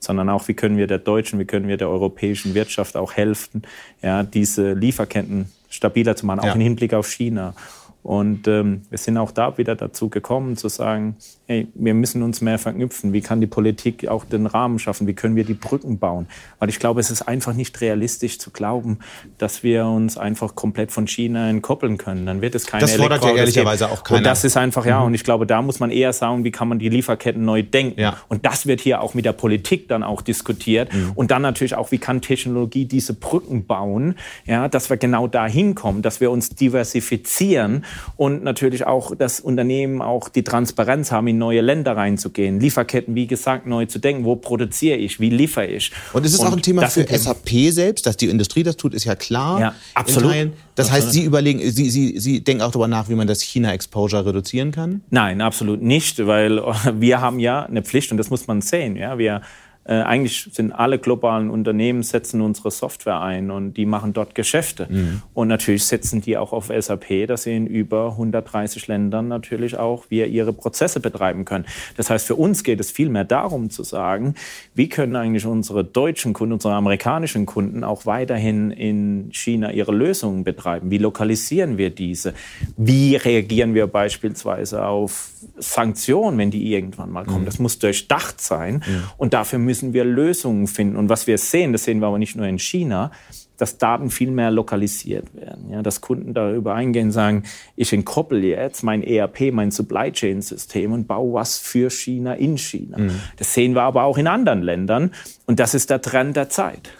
sondern 0.00 0.28
auch, 0.28 0.48
wie 0.48 0.54
können 0.54 0.76
wir 0.76 0.86
der 0.86 0.98
deutschen, 0.98 1.38
wie 1.38 1.44
können 1.44 1.68
wir 1.68 1.76
der 1.76 1.88
europäischen 1.88 2.54
Wirtschaft 2.54 2.96
auch 2.96 3.12
helfen, 3.12 3.62
ja, 4.02 4.22
diese 4.24 4.72
Lieferketten 4.72 5.50
stabiler 5.72 6.16
zu 6.16 6.26
machen, 6.26 6.40
auch 6.40 6.44
ja. 6.44 6.52
im 6.52 6.60
Hinblick 6.60 6.94
auf 6.94 7.08
China. 7.08 7.54
Und 8.02 8.48
ähm, 8.48 8.82
wir 8.90 8.98
sind 8.98 9.16
auch 9.16 9.30
da 9.30 9.58
wieder 9.58 9.76
dazu 9.76 10.08
gekommen, 10.08 10.56
zu 10.56 10.68
sagen, 10.68 11.16
hey, 11.46 11.68
wir 11.74 11.94
müssen 11.94 12.22
uns 12.22 12.40
mehr 12.40 12.58
verknüpfen. 12.58 13.12
Wie 13.12 13.20
kann 13.20 13.40
die 13.40 13.46
Politik 13.46 14.08
auch 14.08 14.24
den 14.24 14.46
Rahmen 14.46 14.80
schaffen? 14.80 15.06
Wie 15.06 15.12
können 15.12 15.36
wir 15.36 15.44
die 15.44 15.54
Brücken 15.54 15.98
bauen? 16.00 16.26
Weil 16.58 16.68
ich 16.68 16.80
glaube, 16.80 16.98
es 16.98 17.12
ist 17.12 17.22
einfach 17.22 17.54
nicht 17.54 17.80
realistisch 17.80 18.40
zu 18.40 18.50
glauben, 18.50 18.98
dass 19.38 19.62
wir 19.62 19.86
uns 19.86 20.18
einfach 20.18 20.56
komplett 20.56 20.90
von 20.90 21.06
China 21.06 21.48
entkoppeln 21.48 21.96
können. 21.96 22.26
Dann 22.26 22.40
wird 22.40 22.56
es 22.56 22.66
keine 22.66 22.80
Das 22.80 22.96
fordert 22.96 23.22
ja 23.22 23.34
ehrlicherweise 23.34 23.88
auch 23.88 24.02
keiner. 24.02 24.18
Und 24.18 24.24
das 24.24 24.42
ist 24.42 24.56
einfach, 24.56 24.84
ja, 24.84 24.98
mhm. 24.98 25.06
und 25.06 25.14
ich 25.14 25.22
glaube, 25.22 25.46
da 25.46 25.62
muss 25.62 25.78
man 25.78 25.92
eher 25.92 26.12
sagen, 26.12 26.42
wie 26.42 26.50
kann 26.50 26.66
man 26.66 26.80
die 26.80 26.88
Lieferketten 26.88 27.44
neu 27.44 27.62
denken? 27.62 28.00
Ja. 28.00 28.16
Und 28.28 28.44
das 28.44 28.66
wird 28.66 28.80
hier 28.80 29.00
auch 29.00 29.14
mit 29.14 29.24
der 29.24 29.32
Politik 29.32 29.86
dann 29.86 30.02
auch 30.02 30.22
diskutiert. 30.22 30.92
Mhm. 30.92 31.12
Und 31.14 31.30
dann 31.30 31.42
natürlich 31.42 31.76
auch, 31.76 31.92
wie 31.92 31.98
kann 31.98 32.20
Technologie 32.20 32.84
diese 32.84 33.14
Brücken 33.14 33.64
bauen, 33.64 34.16
ja, 34.44 34.66
dass 34.66 34.90
wir 34.90 34.96
genau 34.96 35.28
dahin 35.28 35.76
kommen, 35.76 36.02
dass 36.02 36.20
wir 36.20 36.32
uns 36.32 36.48
diversifizieren 36.48 37.84
und 38.16 38.42
natürlich 38.42 38.86
auch 38.86 39.14
das 39.16 39.40
Unternehmen 39.40 40.02
auch 40.02 40.28
die 40.28 40.44
Transparenz 40.44 41.12
haben, 41.12 41.26
in 41.28 41.38
neue 41.38 41.60
Länder 41.60 41.96
reinzugehen. 41.96 42.60
Lieferketten, 42.60 43.14
wie 43.14 43.26
gesagt, 43.26 43.66
neu 43.66 43.86
zu 43.86 43.98
denken. 43.98 44.24
Wo 44.24 44.36
produziere 44.36 44.96
ich? 44.96 45.20
Wie 45.20 45.30
liefere 45.30 45.66
ich? 45.66 45.92
Und 46.12 46.24
ist 46.26 46.34
es 46.34 46.40
auch 46.40 46.52
ein 46.52 46.62
Thema 46.62 46.86
für 46.88 47.06
SAP 47.06 47.50
selbst, 47.70 48.06
dass 48.06 48.16
die 48.16 48.28
Industrie 48.28 48.62
das 48.62 48.76
tut, 48.76 48.94
ist 48.94 49.04
ja 49.04 49.14
klar. 49.14 49.60
Ja, 49.60 49.74
absolut. 49.94 50.52
Das 50.74 50.90
heißt, 50.90 51.12
Sie 51.12 51.24
überlegen, 51.24 51.60
Sie, 51.70 51.90
Sie, 51.90 52.18
Sie 52.18 52.42
denken 52.42 52.62
auch 52.62 52.70
darüber 52.70 52.88
nach, 52.88 53.08
wie 53.08 53.14
man 53.14 53.26
das 53.26 53.42
China-Exposure 53.42 54.26
reduzieren 54.26 54.72
kann? 54.72 55.02
Nein, 55.10 55.40
absolut 55.40 55.82
nicht, 55.82 56.26
weil 56.26 56.62
wir 56.94 57.20
haben 57.20 57.38
ja 57.38 57.64
eine 57.64 57.82
Pflicht 57.82 58.10
und 58.10 58.16
das 58.16 58.30
muss 58.30 58.46
man 58.46 58.62
sehen. 58.62 58.96
Ja, 58.96 59.18
wir 59.18 59.42
äh, 59.84 59.94
eigentlich 59.94 60.48
sind 60.52 60.72
alle 60.72 60.98
globalen 60.98 61.50
Unternehmen 61.50 62.04
setzen 62.04 62.40
unsere 62.40 62.70
Software 62.70 63.20
ein 63.20 63.50
und 63.50 63.74
die 63.74 63.84
machen 63.84 64.12
dort 64.12 64.34
Geschäfte. 64.36 64.86
Mhm. 64.88 65.22
Und 65.34 65.48
natürlich 65.48 65.84
setzen 65.84 66.20
die 66.20 66.36
auch 66.36 66.52
auf 66.52 66.70
SAP, 66.76 67.26
dass 67.26 67.44
sie 67.44 67.56
in 67.56 67.66
über 67.66 68.10
130 68.12 68.86
Ländern 68.86 69.26
natürlich 69.26 69.76
auch 69.76 70.04
wir 70.08 70.28
ihre 70.28 70.52
Prozesse 70.52 71.00
betreiben 71.00 71.44
können. 71.44 71.66
Das 71.96 72.10
heißt, 72.10 72.26
für 72.26 72.36
uns 72.36 72.62
geht 72.62 72.78
es 72.78 72.92
vielmehr 72.92 73.24
darum 73.24 73.70
zu 73.70 73.82
sagen, 73.82 74.36
wie 74.74 74.88
können 74.88 75.16
eigentlich 75.16 75.46
unsere 75.46 75.82
deutschen 75.82 76.32
Kunden, 76.32 76.52
unsere 76.52 76.74
amerikanischen 76.74 77.44
Kunden 77.46 77.82
auch 77.82 78.06
weiterhin 78.06 78.70
in 78.70 79.30
China 79.32 79.72
ihre 79.72 79.92
Lösungen 79.92 80.44
betreiben? 80.44 80.92
Wie 80.92 80.98
lokalisieren 80.98 81.76
wir 81.76 81.90
diese? 81.90 82.34
Wie 82.76 83.16
reagieren 83.16 83.74
wir 83.74 83.88
beispielsweise 83.88 84.84
auf 84.86 85.30
Sanktionen, 85.58 86.38
wenn 86.38 86.52
die 86.52 86.72
irgendwann 86.72 87.10
mal 87.10 87.24
kommen? 87.24 87.42
Mhm. 87.42 87.46
Das 87.46 87.58
muss 87.58 87.80
durchdacht 87.80 88.40
sein. 88.40 88.84
Mhm. 88.86 89.02
Und 89.16 89.34
dafür 89.34 89.58
müssen 89.58 89.71
müssen 89.72 89.94
wir 89.94 90.04
Lösungen 90.04 90.66
finden. 90.66 90.96
Und 90.96 91.08
was 91.08 91.26
wir 91.26 91.38
sehen, 91.38 91.72
das 91.72 91.84
sehen 91.84 92.00
wir 92.00 92.08
aber 92.08 92.18
nicht 92.18 92.36
nur 92.36 92.46
in 92.46 92.58
China, 92.58 93.10
dass 93.56 93.78
Daten 93.78 94.10
viel 94.10 94.30
mehr 94.30 94.50
lokalisiert 94.50 95.34
werden. 95.34 95.70
Ja, 95.70 95.82
dass 95.82 96.02
Kunden 96.02 96.34
darüber 96.34 96.74
eingehen, 96.74 97.10
sagen, 97.10 97.44
ich 97.74 97.90
entkoppel 97.94 98.44
jetzt 98.44 98.82
mein 98.82 99.02
ERP, 99.02 99.50
mein 99.50 99.70
Supply 99.70 100.12
Chain 100.12 100.42
System 100.42 100.92
und 100.92 101.08
baue 101.08 101.32
was 101.32 101.56
für 101.56 101.88
China 101.88 102.34
in 102.34 102.58
China. 102.58 102.98
Mhm. 102.98 103.20
Das 103.38 103.54
sehen 103.54 103.74
wir 103.74 103.84
aber 103.84 104.02
auch 104.04 104.18
in 104.18 104.26
anderen 104.26 104.60
Ländern. 104.60 105.12
Und 105.46 105.58
das 105.58 105.72
ist 105.72 105.88
der 105.88 106.02
Trend 106.02 106.36
der 106.36 106.50
Zeit. 106.50 106.90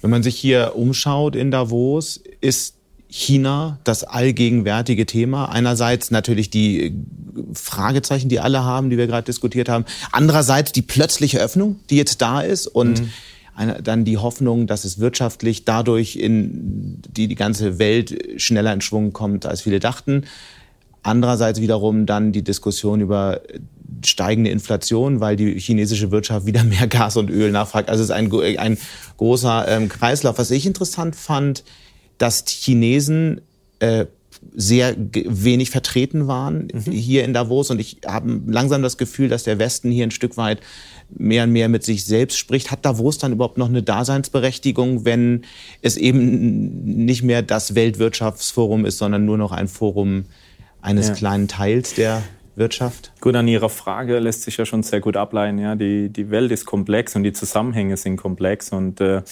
Wenn 0.00 0.10
man 0.10 0.22
sich 0.22 0.36
hier 0.36 0.76
umschaut 0.76 1.34
in 1.34 1.50
Davos, 1.50 2.22
ist 2.40 2.73
China 3.16 3.78
das 3.84 4.02
allgegenwärtige 4.02 5.06
Thema. 5.06 5.44
Einerseits 5.48 6.10
natürlich 6.10 6.50
die 6.50 6.96
Fragezeichen, 7.52 8.28
die 8.28 8.40
alle 8.40 8.64
haben, 8.64 8.90
die 8.90 8.98
wir 8.98 9.06
gerade 9.06 9.24
diskutiert 9.24 9.68
haben. 9.68 9.84
Andererseits 10.10 10.72
die 10.72 10.82
plötzliche 10.82 11.38
Öffnung, 11.38 11.78
die 11.90 11.96
jetzt 11.96 12.20
da 12.22 12.40
ist 12.40 12.66
und 12.66 13.02
mhm. 13.02 13.10
eine, 13.54 13.82
dann 13.82 14.04
die 14.04 14.18
Hoffnung, 14.18 14.66
dass 14.66 14.84
es 14.84 14.98
wirtschaftlich 14.98 15.64
dadurch 15.64 16.16
in 16.16 17.00
die, 17.08 17.28
die 17.28 17.36
ganze 17.36 17.78
Welt 17.78 18.40
schneller 18.42 18.72
in 18.72 18.80
Schwung 18.80 19.12
kommt, 19.12 19.46
als 19.46 19.60
viele 19.60 19.78
dachten. 19.78 20.24
Andererseits 21.04 21.60
wiederum 21.60 22.06
dann 22.06 22.32
die 22.32 22.42
Diskussion 22.42 23.00
über 23.00 23.42
steigende 24.04 24.50
Inflation, 24.50 25.20
weil 25.20 25.36
die 25.36 25.56
chinesische 25.60 26.10
Wirtschaft 26.10 26.46
wieder 26.46 26.64
mehr 26.64 26.88
Gas 26.88 27.16
und 27.16 27.30
Öl 27.30 27.52
nachfragt. 27.52 27.90
Also 27.90 28.02
es 28.02 28.10
ist 28.10 28.16
ein, 28.16 28.32
ein 28.58 28.76
großer 29.18 29.68
ähm, 29.68 29.88
Kreislauf. 29.88 30.36
Was 30.38 30.50
ich 30.50 30.66
interessant 30.66 31.14
fand, 31.14 31.62
dass 32.18 32.44
die 32.44 32.54
Chinesen 32.54 33.40
äh, 33.80 34.06
sehr 34.54 34.94
wenig 34.98 35.70
vertreten 35.70 36.26
waren 36.26 36.68
mhm. 36.72 36.92
hier 36.92 37.24
in 37.24 37.32
Davos. 37.32 37.70
Und 37.70 37.80
ich 37.80 37.98
habe 38.06 38.40
langsam 38.46 38.82
das 38.82 38.98
Gefühl, 38.98 39.28
dass 39.28 39.44
der 39.44 39.58
Westen 39.58 39.90
hier 39.90 40.04
ein 40.04 40.10
Stück 40.10 40.36
weit 40.36 40.60
mehr 41.10 41.44
und 41.44 41.52
mehr 41.52 41.68
mit 41.68 41.84
sich 41.84 42.04
selbst 42.04 42.38
spricht. 42.38 42.70
Hat 42.70 42.84
Davos 42.84 43.18
dann 43.18 43.32
überhaupt 43.32 43.58
noch 43.58 43.68
eine 43.68 43.82
Daseinsberechtigung, 43.82 45.04
wenn 45.04 45.42
es 45.82 45.96
eben 45.96 47.04
nicht 47.04 47.22
mehr 47.22 47.42
das 47.42 47.74
Weltwirtschaftsforum 47.74 48.84
ist, 48.84 48.98
sondern 48.98 49.24
nur 49.24 49.38
noch 49.38 49.52
ein 49.52 49.68
Forum 49.68 50.24
eines 50.80 51.08
ja. 51.08 51.14
kleinen 51.14 51.48
Teils 51.48 51.94
der 51.94 52.22
Wirtschaft? 52.56 53.12
Gut, 53.20 53.34
an 53.34 53.48
Ihrer 53.48 53.68
Frage 53.68 54.18
lässt 54.18 54.42
sich 54.42 54.56
ja 54.56 54.66
schon 54.66 54.82
sehr 54.82 55.00
gut 55.00 55.16
ableiten. 55.16 55.58
Ja, 55.58 55.74
die, 55.74 56.08
die 56.08 56.30
Welt 56.30 56.52
ist 56.52 56.66
komplex 56.66 57.16
und 57.16 57.24
die 57.24 57.32
Zusammenhänge 57.32 57.96
sind 57.96 58.16
komplex 58.16 58.70
und 58.70 59.00
äh, 59.00 59.22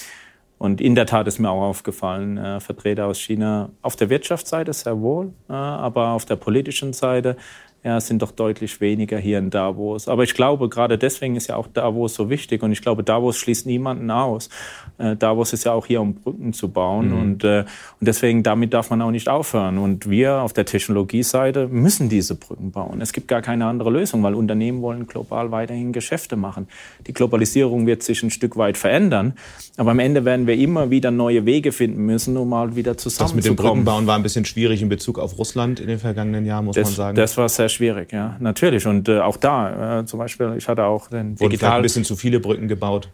und 0.63 0.79
in 0.79 0.95
der 0.95 1.05
Tat 1.05 1.27
ist 1.27 1.39
mir 1.39 1.49
auch 1.49 1.61
aufgefallen, 1.61 2.37
äh, 2.37 2.61
Vertreter 2.61 3.07
aus 3.07 3.19
China 3.19 3.71
auf 3.81 3.97
der 3.97 4.09
Wirtschaftsseite 4.09 4.71
sehr 4.71 5.01
wohl, 5.01 5.33
äh, 5.49 5.51
aber 5.51 6.11
auf 6.11 6.23
der 6.23 6.37
politischen 6.37 6.93
Seite 6.93 7.35
ja, 7.83 7.99
sind 7.99 8.21
doch 8.21 8.31
deutlich 8.31 8.79
weniger 8.79 9.17
hier 9.17 9.39
in 9.39 9.49
Davos. 9.49 10.07
Aber 10.07 10.23
ich 10.23 10.33
glaube, 10.33 10.69
gerade 10.69 10.97
deswegen 10.97 11.35
ist 11.35 11.47
ja 11.47 11.57
auch 11.57 11.67
Davos 11.67 12.13
so 12.13 12.29
wichtig. 12.29 12.63
Und 12.63 12.71
ich 12.71 12.81
glaube, 12.81 13.03
Davos 13.03 13.37
schließt 13.37 13.65
niemanden 13.65 14.09
aus. 14.09 14.49
Äh, 14.97 15.17
Davos 15.17 15.51
ist 15.51 15.65
ja 15.65 15.73
auch 15.73 15.85
hier, 15.85 15.99
um 15.99 16.13
Brücken 16.15 16.53
zu 16.53 16.69
bauen. 16.69 17.09
Mhm. 17.09 17.21
Und, 17.21 17.43
äh, 17.43 17.65
und 17.99 18.07
deswegen, 18.07 18.41
damit 18.41 18.73
darf 18.73 18.89
man 18.89 19.01
auch 19.01 19.11
nicht 19.11 19.27
aufhören. 19.27 19.77
Und 19.77 20.09
wir 20.09 20.41
auf 20.41 20.53
der 20.53 20.65
Technologieseite 20.65 21.67
müssen 21.67 22.07
diese 22.07 22.35
Brücken 22.35 22.71
bauen. 22.71 23.01
Es 23.01 23.11
gibt 23.11 23.27
gar 23.27 23.41
keine 23.41 23.65
andere 23.65 23.89
Lösung, 23.89 24.23
weil 24.23 24.33
Unternehmen 24.33 24.81
wollen 24.81 25.05
global 25.05 25.51
weiterhin 25.51 25.91
Geschäfte 25.91 26.37
machen. 26.37 26.67
Die 27.05 27.13
Globalisierung 27.13 27.85
wird 27.85 28.01
sich 28.01 28.23
ein 28.23 28.29
Stück 28.29 28.55
weit 28.55 28.77
verändern. 28.77 29.33
Aber 29.75 29.91
am 29.91 29.99
Ende 29.99 30.23
werden 30.23 30.47
wir 30.47 30.55
immer 30.55 30.89
wieder 30.89 31.11
neue 31.11 31.45
Wege 31.45 31.71
finden 31.71 32.05
müssen, 32.05 32.37
um 32.37 32.49
mal 32.49 32.75
wieder 32.75 32.95
zusammenzukommen. 32.95 33.37
Das 33.37 33.49
mit 33.49 33.59
dem 33.59 33.61
Brückenbauen 33.61 34.07
war 34.07 34.15
ein 34.15 34.23
bisschen 34.23 34.45
schwierig 34.45 34.81
in 34.81 34.89
Bezug 34.89 35.19
auf 35.19 35.37
Russland 35.37 35.79
in 35.79 35.87
den 35.87 35.99
vergangenen 35.99 36.45
Jahren, 36.45 36.65
muss 36.65 36.75
das, 36.75 36.89
man 36.89 36.95
sagen. 36.95 37.15
Das 37.15 37.35
war 37.37 37.49
sehr 37.49 37.69
schwierig, 37.73 38.11
ja, 38.11 38.37
natürlich. 38.39 38.87
Und 38.87 39.09
äh, 39.09 39.19
auch 39.19 39.37
da, 39.37 39.99
äh, 39.99 40.05
zum 40.05 40.19
Beispiel, 40.19 40.53
ich 40.57 40.67
hatte 40.67 40.85
auch 40.85 41.09
den 41.09 41.39
Wurden 41.39 41.49
digital... 41.49 41.77
ein 41.77 41.81
bisschen 41.81 42.03
zu 42.03 42.15
viele 42.15 42.39
Brücken 42.39 42.67
gebaut? 42.67 43.09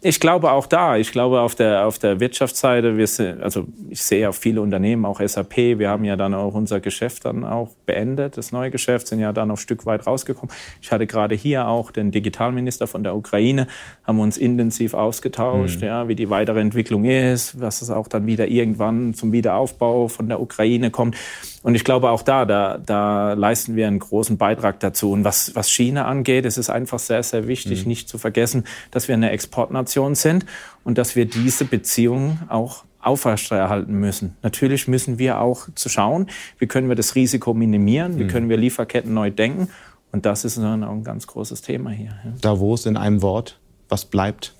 Ich 0.00 0.20
glaube 0.20 0.52
auch 0.52 0.66
da. 0.66 0.96
Ich 0.96 1.12
glaube 1.12 1.40
auf 1.40 1.54
der, 1.54 1.86
auf 1.86 1.98
der 1.98 2.18
Wirtschaftsseite, 2.18 2.96
wir 2.96 3.06
sind, 3.06 3.42
also 3.42 3.66
ich 3.90 4.02
sehe 4.02 4.26
auch 4.26 4.34
viele 4.34 4.62
Unternehmen, 4.62 5.04
auch 5.04 5.20
SAP, 5.20 5.56
wir 5.56 5.90
haben 5.90 6.04
ja 6.04 6.16
dann 6.16 6.32
auch 6.32 6.54
unser 6.54 6.80
Geschäft 6.80 7.26
dann 7.26 7.44
auch 7.44 7.68
beendet, 7.84 8.38
das 8.38 8.52
neue 8.52 8.70
Geschäft, 8.70 9.08
sind 9.08 9.20
ja 9.20 9.34
dann 9.34 9.50
auch 9.50 9.56
ein 9.56 9.58
Stück 9.58 9.84
weit 9.84 10.06
rausgekommen. 10.06 10.54
Ich 10.80 10.90
hatte 10.92 11.06
gerade 11.06 11.34
hier 11.34 11.68
auch 11.68 11.90
den 11.90 12.10
Digitalminister 12.10 12.86
von 12.86 13.04
der 13.04 13.14
Ukraine, 13.14 13.66
haben 14.04 14.18
uns 14.18 14.38
intensiv 14.38 14.94
ausgetauscht, 14.94 15.82
mhm. 15.82 15.86
ja, 15.86 16.08
wie 16.08 16.14
die 16.14 16.30
weitere 16.30 16.60
Entwicklung 16.60 17.04
ist, 17.04 17.60
was 17.60 17.82
es 17.82 17.90
auch 17.90 18.08
dann 18.08 18.26
wieder 18.26 18.48
irgendwann 18.48 19.12
zum 19.12 19.30
Wiederaufbau 19.32 20.08
von 20.08 20.28
der 20.28 20.40
Ukraine 20.40 20.90
kommt. 20.90 21.16
Und 21.62 21.74
ich 21.76 21.84
glaube 21.84 22.10
auch 22.10 22.22
da, 22.22 22.44
da, 22.44 22.78
da 22.78 23.34
leisten 23.34 23.76
wir 23.76 23.86
einen 23.86 24.00
großen 24.00 24.36
Beitrag 24.36 24.80
dazu. 24.80 25.12
Und 25.12 25.24
was, 25.24 25.54
was 25.54 25.70
China 25.70 26.06
angeht, 26.06 26.44
ist 26.44 26.58
es 26.58 26.68
einfach 26.68 26.98
sehr, 26.98 27.22
sehr 27.22 27.46
wichtig, 27.46 27.82
mhm. 27.82 27.88
nicht 27.88 28.08
zu 28.08 28.18
vergessen, 28.18 28.64
dass 28.90 29.08
wir 29.08 29.14
eine 29.14 29.30
Exportnation 29.30 30.14
sind 30.14 30.44
und 30.82 30.98
dass 30.98 31.14
wir 31.14 31.24
diese 31.24 31.64
Beziehungen 31.64 32.40
auch 32.48 32.84
aufrechterhalten 33.00 33.94
müssen. 33.94 34.36
Natürlich 34.42 34.88
müssen 34.88 35.18
wir 35.18 35.40
auch 35.40 35.68
zu 35.74 35.88
schauen, 35.88 36.28
wie 36.58 36.66
können 36.66 36.88
wir 36.88 36.96
das 36.96 37.14
Risiko 37.14 37.54
minimieren, 37.54 38.18
wie 38.18 38.24
mhm. 38.24 38.28
können 38.28 38.48
wir 38.48 38.56
Lieferketten 38.56 39.12
neu 39.14 39.30
denken. 39.30 39.68
Und 40.12 40.26
das 40.26 40.44
ist 40.44 40.58
dann 40.58 40.84
auch 40.84 40.92
ein 40.92 41.04
ganz 41.04 41.26
großes 41.26 41.62
Thema 41.62 41.90
hier. 41.90 42.10
Ja. 42.24 42.32
Davos 42.40 42.86
in 42.86 42.96
einem 42.96 43.22
Wort, 43.22 43.58
was 43.88 44.04
bleibt? 44.04 44.54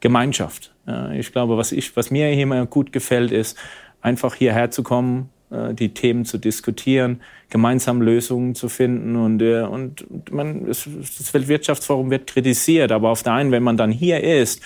Gemeinschaft. 0.00 0.74
Ich 1.14 1.30
glaube, 1.30 1.56
was, 1.56 1.70
ich, 1.70 1.96
was 1.96 2.10
mir 2.10 2.28
hier 2.28 2.42
immer 2.42 2.66
gut 2.66 2.92
gefällt, 2.92 3.30
ist, 3.30 3.56
einfach 4.02 4.34
hierher 4.34 4.70
zu 4.70 4.82
kommen, 4.82 5.30
äh, 5.50 5.74
die 5.74 5.94
Themen 5.94 6.24
zu 6.24 6.38
diskutieren, 6.38 7.20
gemeinsam 7.48 8.02
Lösungen 8.02 8.54
zu 8.54 8.68
finden. 8.68 9.16
Und, 9.16 9.40
äh, 9.40 9.62
und 9.62 10.30
man, 10.32 10.66
das 10.66 10.86
Weltwirtschaftsforum 11.32 12.10
wird 12.10 12.26
kritisiert, 12.26 12.92
aber 12.92 13.10
auf 13.10 13.22
der 13.22 13.34
einen, 13.34 13.52
wenn 13.52 13.62
man 13.62 13.76
dann 13.76 13.90
hier 13.90 14.22
ist 14.22 14.60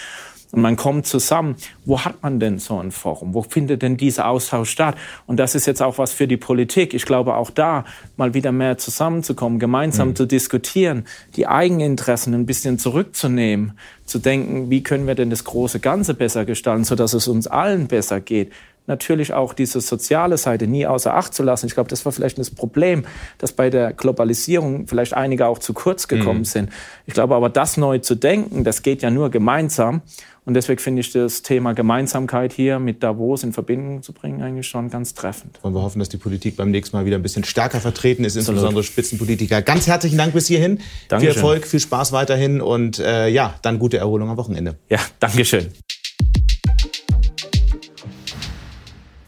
und 0.52 0.62
man 0.62 0.76
kommt 0.76 1.06
zusammen. 1.06 1.56
Wo 1.84 2.04
hat 2.04 2.22
man 2.22 2.38
denn 2.38 2.58
so 2.58 2.78
ein 2.78 2.92
Forum? 2.92 3.34
Wo 3.34 3.42
findet 3.42 3.82
denn 3.82 3.96
dieser 3.96 4.28
Austausch 4.28 4.70
statt? 4.70 4.96
Und 5.26 5.38
das 5.38 5.54
ist 5.54 5.66
jetzt 5.66 5.82
auch 5.82 5.98
was 5.98 6.12
für 6.12 6.28
die 6.28 6.36
Politik. 6.36 6.94
Ich 6.94 7.04
glaube, 7.04 7.34
auch 7.34 7.50
da 7.50 7.84
mal 8.16 8.34
wieder 8.34 8.52
mehr 8.52 8.78
zusammenzukommen, 8.78 9.58
gemeinsam 9.58 10.10
mhm. 10.10 10.16
zu 10.16 10.26
diskutieren, 10.26 11.04
die 11.34 11.46
Eigeninteressen 11.46 12.34
ein 12.34 12.46
bisschen 12.46 12.78
zurückzunehmen, 12.78 13.72
zu 14.04 14.18
denken, 14.18 14.70
wie 14.70 14.82
können 14.82 15.06
wir 15.06 15.14
denn 15.16 15.30
das 15.30 15.44
große 15.44 15.80
Ganze 15.80 16.14
besser 16.14 16.44
gestalten, 16.44 16.84
sodass 16.84 17.12
es 17.12 17.26
uns 17.28 17.46
allen 17.46 17.88
besser 17.88 18.20
geht 18.20 18.52
natürlich 18.86 19.32
auch 19.32 19.52
diese 19.52 19.80
soziale 19.80 20.38
Seite 20.38 20.66
nie 20.66 20.86
außer 20.86 21.14
Acht 21.14 21.34
zu 21.34 21.42
lassen. 21.42 21.66
Ich 21.66 21.74
glaube, 21.74 21.90
das 21.90 22.04
war 22.04 22.12
vielleicht 22.12 22.38
das 22.38 22.50
Problem, 22.50 23.04
dass 23.38 23.52
bei 23.52 23.70
der 23.70 23.92
Globalisierung 23.92 24.86
vielleicht 24.86 25.14
einige 25.14 25.46
auch 25.46 25.58
zu 25.58 25.72
kurz 25.72 26.08
gekommen 26.08 26.40
mhm. 26.40 26.44
sind. 26.44 26.70
Ich 27.06 27.14
glaube 27.14 27.34
aber, 27.34 27.48
das 27.48 27.76
neu 27.76 27.98
zu 27.98 28.14
denken, 28.14 28.64
das 28.64 28.82
geht 28.82 29.02
ja 29.02 29.10
nur 29.10 29.30
gemeinsam. 29.30 30.02
Und 30.46 30.54
deswegen 30.54 30.78
finde 30.78 31.00
ich 31.00 31.10
das 31.10 31.42
Thema 31.42 31.74
Gemeinsamkeit 31.74 32.52
hier 32.52 32.78
mit 32.78 33.02
Davos 33.02 33.42
in 33.42 33.52
Verbindung 33.52 34.04
zu 34.04 34.12
bringen 34.12 34.42
eigentlich 34.42 34.68
schon 34.68 34.90
ganz 34.90 35.12
treffend. 35.12 35.58
Wollen 35.62 35.74
wir 35.74 35.82
hoffen, 35.82 35.98
dass 35.98 36.08
die 36.08 36.18
Politik 36.18 36.56
beim 36.56 36.70
nächsten 36.70 36.96
Mal 36.96 37.04
wieder 37.04 37.16
ein 37.16 37.22
bisschen 37.22 37.42
stärker 37.42 37.80
vertreten 37.80 38.22
ist, 38.24 38.36
insbesondere 38.36 38.66
Absolut. 38.66 38.84
Spitzenpolitiker. 38.84 39.60
Ganz 39.62 39.88
herzlichen 39.88 40.18
Dank 40.18 40.34
bis 40.34 40.46
hierhin. 40.46 40.78
Dankeschön. 41.08 41.32
Viel 41.32 41.42
Erfolg, 41.42 41.66
viel 41.66 41.80
Spaß 41.80 42.12
weiterhin 42.12 42.60
und 42.60 43.00
äh, 43.00 43.26
ja, 43.26 43.56
dann 43.62 43.80
gute 43.80 43.98
Erholung 43.98 44.30
am 44.30 44.36
Wochenende. 44.36 44.76
Ja, 44.88 45.00
Dankeschön. 45.18 45.72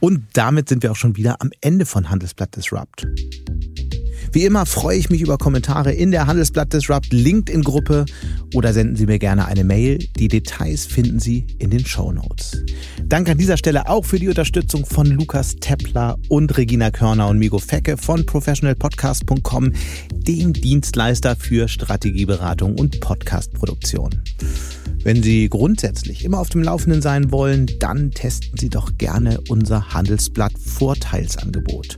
Und 0.01 0.25
damit 0.33 0.69
sind 0.69 0.83
wir 0.83 0.93
auch 0.93 0.97
schon 0.97 1.17
wieder 1.17 1.41
am 1.41 1.51
Ende 1.61 1.87
von 1.87 2.11
Handelsblatt 2.11 2.57
Disrupt. 2.57 3.07
Wie 4.33 4.45
immer 4.45 4.67
freue 4.67 4.99
ich 4.99 5.09
mich 5.09 5.23
über 5.23 5.39
Kommentare 5.39 5.93
in 5.93 6.11
der 6.11 6.27
Handelsblatt 6.27 6.73
Disrupt 6.73 7.13
LinkedIn-Gruppe 7.13 8.05
oder 8.55 8.73
senden 8.73 8.95
Sie 8.97 9.07
mir 9.07 9.19
gerne 9.19 9.47
eine 9.47 9.65
Mail. 9.65 9.99
Die 10.19 10.29
Details 10.29 10.85
finden 10.85 11.19
Sie 11.19 11.47
in 11.59 11.71
den 11.71 11.85
Show 11.85 12.13
Notes. 12.13 12.63
Danke 13.05 13.33
an 13.33 13.39
dieser 13.39 13.57
Stelle 13.57 13.89
auch 13.89 14.05
für 14.05 14.19
die 14.19 14.29
Unterstützung 14.29 14.85
von 14.85 15.07
Lukas 15.07 15.57
Tepler 15.57 16.19
und 16.29 16.57
Regina 16.59 16.91
Körner 16.91 17.29
und 17.29 17.39
Migo 17.39 17.59
Fecke 17.59 17.97
von 17.97 18.27
professionalpodcast.com, 18.27 19.73
dem 20.13 20.53
Dienstleister 20.53 21.35
für 21.35 21.67
Strategieberatung 21.67 22.79
und 22.79 23.01
Podcastproduktion. 23.01 24.11
Wenn 25.09 25.23
Sie 25.23 25.49
grundsätzlich 25.49 26.23
immer 26.23 26.39
auf 26.39 26.51
dem 26.51 26.63
Laufenden 26.63 27.01
sein 27.01 27.33
wollen, 27.33 27.65
dann 27.79 28.11
testen 28.11 28.59
Sie 28.59 28.69
doch 28.69 28.99
gerne 28.99 29.41
unser 29.49 29.95
Handelsblatt 29.95 30.53
Vorteilsangebot. 30.59 31.97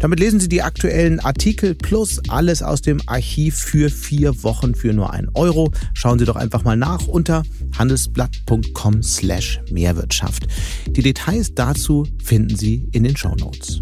Damit 0.00 0.20
lesen 0.20 0.38
Sie 0.38 0.50
die 0.50 0.60
aktuellen 0.60 1.18
Artikel 1.18 1.74
plus 1.74 2.20
alles 2.28 2.62
aus 2.62 2.82
dem 2.82 3.00
Archiv 3.06 3.56
für 3.56 3.88
vier 3.88 4.42
Wochen 4.42 4.74
für 4.74 4.92
nur 4.92 5.14
ein 5.14 5.30
Euro. 5.32 5.72
Schauen 5.94 6.18
Sie 6.18 6.26
doch 6.26 6.36
einfach 6.36 6.62
mal 6.62 6.76
nach 6.76 7.06
unter 7.06 7.42
handelsblatt.com 7.78 9.02
slash 9.02 9.62
Mehrwirtschaft. 9.70 10.46
Die 10.90 11.02
Details 11.02 11.54
dazu 11.54 12.06
finden 12.22 12.54
Sie 12.54 12.86
in 12.92 13.04
den 13.04 13.16
Show 13.16 13.34
Notes. 13.34 13.80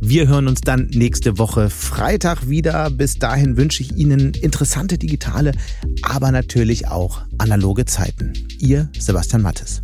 Wir 0.00 0.28
hören 0.28 0.46
uns 0.46 0.60
dann 0.60 0.88
nächste 0.92 1.38
Woche 1.38 1.70
Freitag 1.70 2.48
wieder. 2.48 2.90
Bis 2.90 3.14
dahin 3.14 3.56
wünsche 3.56 3.82
ich 3.82 3.96
Ihnen 3.96 4.32
interessante 4.34 4.96
digitale, 4.96 5.52
aber 6.02 6.30
natürlich 6.30 6.86
auch 6.86 7.22
analoge 7.38 7.84
Zeiten. 7.84 8.32
Ihr 8.58 8.88
Sebastian 8.98 9.42
Mattes. 9.42 9.80